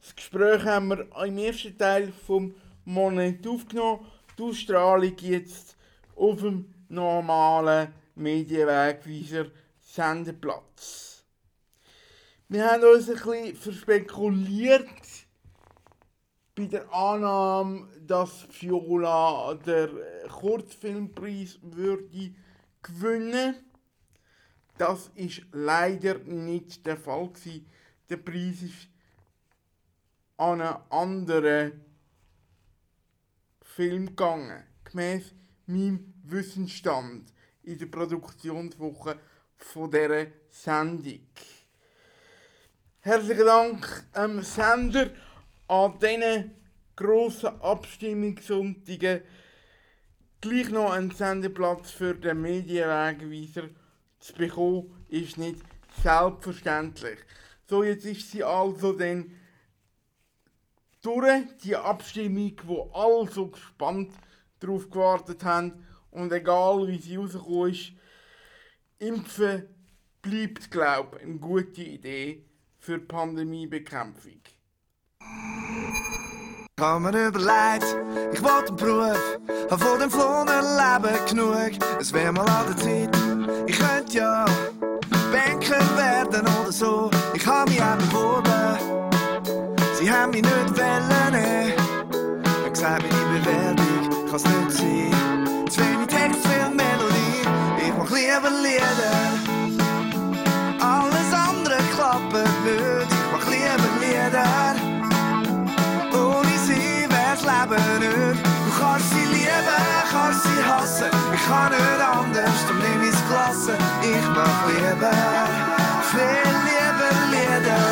[0.03, 4.07] Das Gespräch haben wir im ersten Teil vom Monat aufgenommen.
[4.39, 5.75] Die Ausstrahlung jetzt
[6.15, 9.47] auf dem normalen Medienwegweiser
[9.81, 11.25] Sendeplatz.
[12.47, 14.87] Wir haben uns ein bisschen verspekuliert
[16.55, 19.89] bei der Annahme, dass Viola der
[20.29, 22.35] Kurzfilmpreis würde
[22.83, 23.57] gewinnen.
[24.77, 27.67] Das ist leider nicht der Fall gewesen.
[28.09, 28.89] Der Preis ist
[30.37, 31.85] an einen anderen
[33.63, 35.35] Film gegangen, gemäß
[35.67, 37.33] meinem Wissensstand
[37.63, 39.19] in der Produktionswoche
[39.57, 41.21] von dieser Sendung.
[43.01, 45.11] Herzlichen Dank am Sender
[45.69, 46.51] an diesen
[46.97, 49.23] grossen Abstimmungssonntagen
[50.41, 53.69] gleich noch einen Sendeplatz für den Medienwegweiser
[54.19, 55.61] zu bekommen, ist nicht
[56.03, 57.19] selbstverständlich.
[57.69, 59.33] So, jetzt ist sie also dann
[61.01, 64.13] durch die Abstimmung, wo alle so gespannt
[64.61, 67.93] darauf gewartet haben und egal wie sie rausgekommen ist,
[68.99, 69.69] Impfen
[70.21, 72.45] bleibt, glaube ich, eine gute Idee
[72.79, 74.42] für die Pandemiebekämpfung.
[76.77, 77.97] Ich habe mir überlegt,
[78.33, 79.39] ich wollte einen Beruf,
[79.71, 81.73] habe von dem flohen Leben genug.
[82.01, 83.17] Es wäre mal an der Zeit,
[83.67, 84.45] ich könnte ja
[85.31, 87.11] Banker werden oder so.
[87.35, 88.79] Ich habe mich auch beworben,
[89.95, 91.73] sie haben mich nicht wollen.
[92.67, 95.69] Ich gesagt, meine Bewerbung kann es nicht sein.
[95.71, 97.43] Zu wenig Text, viel Melodie,
[97.79, 99.52] ich mach lieber Lieder.
[111.03, 111.35] Sie hassen.
[111.35, 113.75] Ich kann nicht anders, darum nimm ich's Klasse.
[114.03, 115.13] Ich mach lieber,
[116.11, 117.85] viel lieber Lieder.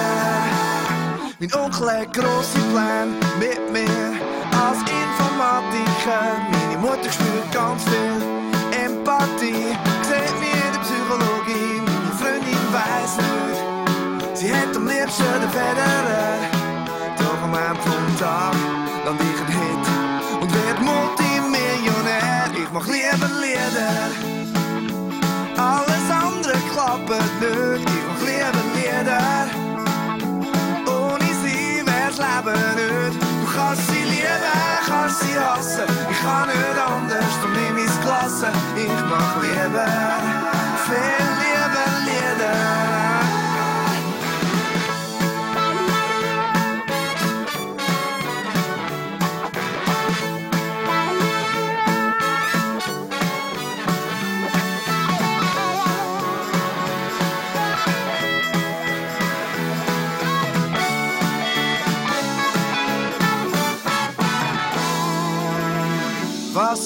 [1.38, 4.20] Mein Onkel hat grosse Pläne mit mir
[4.64, 6.22] als Informatiker.
[6.50, 8.18] Meine Mutter spürt ganz viel
[8.84, 9.76] Empathie.
[10.08, 14.36] Sieht mich in der Psychologie, meine Freundin weiss nicht.
[14.36, 16.38] Sie hat am liebsten den Federer.
[17.18, 18.59] Doch am Ende vom Tag
[23.42, 24.10] Lieder.
[25.56, 27.88] Alles andere klappt nicht.
[27.88, 29.46] Ich mach lieber Lieder.
[30.86, 33.22] Ohne sie wär's Leben nicht.
[33.22, 34.54] Du kannst sie lieben,
[34.86, 35.88] kannst sie hassen.
[36.10, 38.48] Ich kann nicht anders, darum nimm ich's Klasse.
[38.76, 39.86] Ich mach lieber,
[40.86, 41.29] viel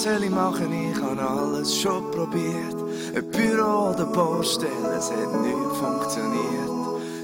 [0.05, 0.71] soll ich machen?
[0.73, 2.77] Ich habe alles schon probiert.
[3.17, 6.73] Ein Büro oder Baustelle, es hat nicht funktioniert.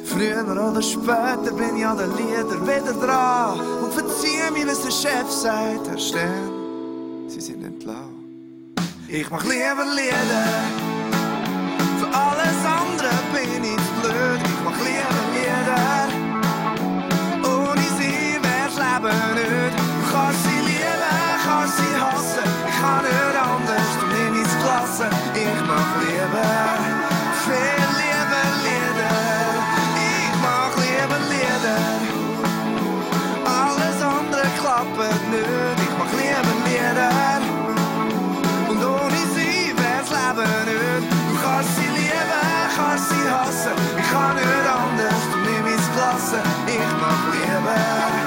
[0.06, 3.60] Früher oder später bin ich an den Liedern wieder dran.
[3.82, 8.74] Und verzieh mir, was der Chef sagt, Herr Stern, Sie sind entlassen.
[9.08, 10.46] Ich mach lieber Lieder.
[11.98, 14.40] Für alles andere bin ich blöd.
[14.52, 16.08] Ich mach lieber Lieder.
[17.44, 19.69] Ohne sie wär's Leben nicht.
[43.70, 46.38] Ich kann nicht anders, du nimm Klasse.
[46.66, 48.19] Ich mach lieber,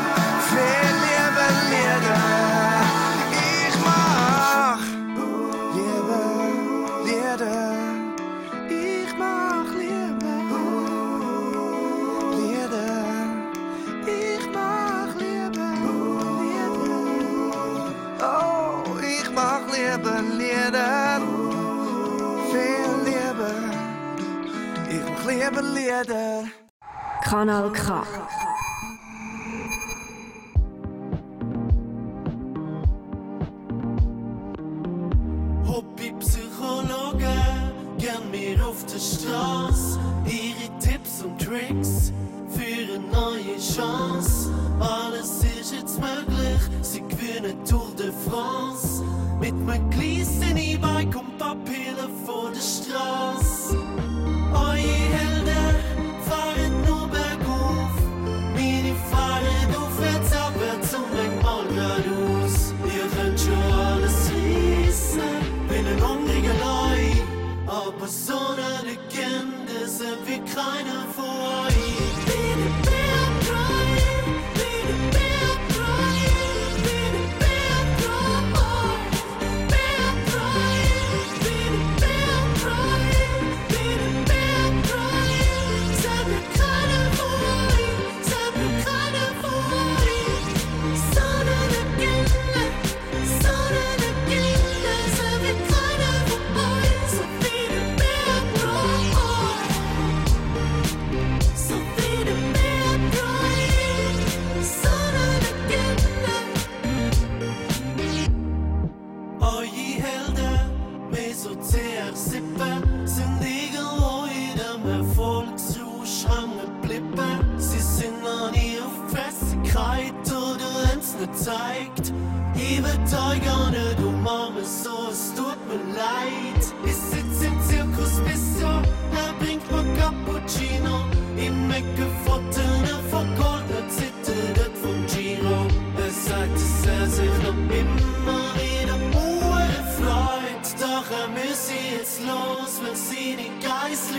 [25.34, 26.52] Liebe
[27.24, 28.04] Kanal K.
[35.66, 37.26] Hobbypsychologe,
[37.98, 40.00] gern mir auf der Straße.
[40.26, 42.14] Ihre Tipps und Tricks
[42.50, 44.63] für eine neue Chance.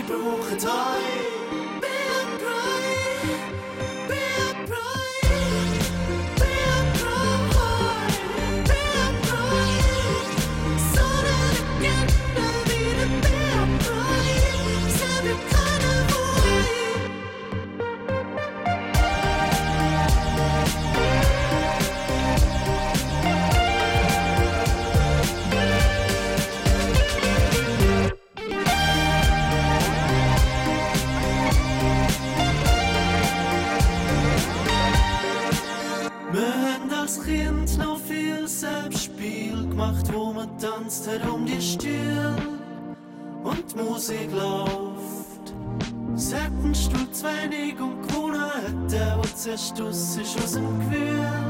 [0.07, 1.34] Buch treu.
[44.07, 45.53] Musik läuft.
[46.13, 48.51] Seitenstuhl, Zweinig und Corona
[48.91, 51.44] der, was zerstoßen ist aus dem Gewirr.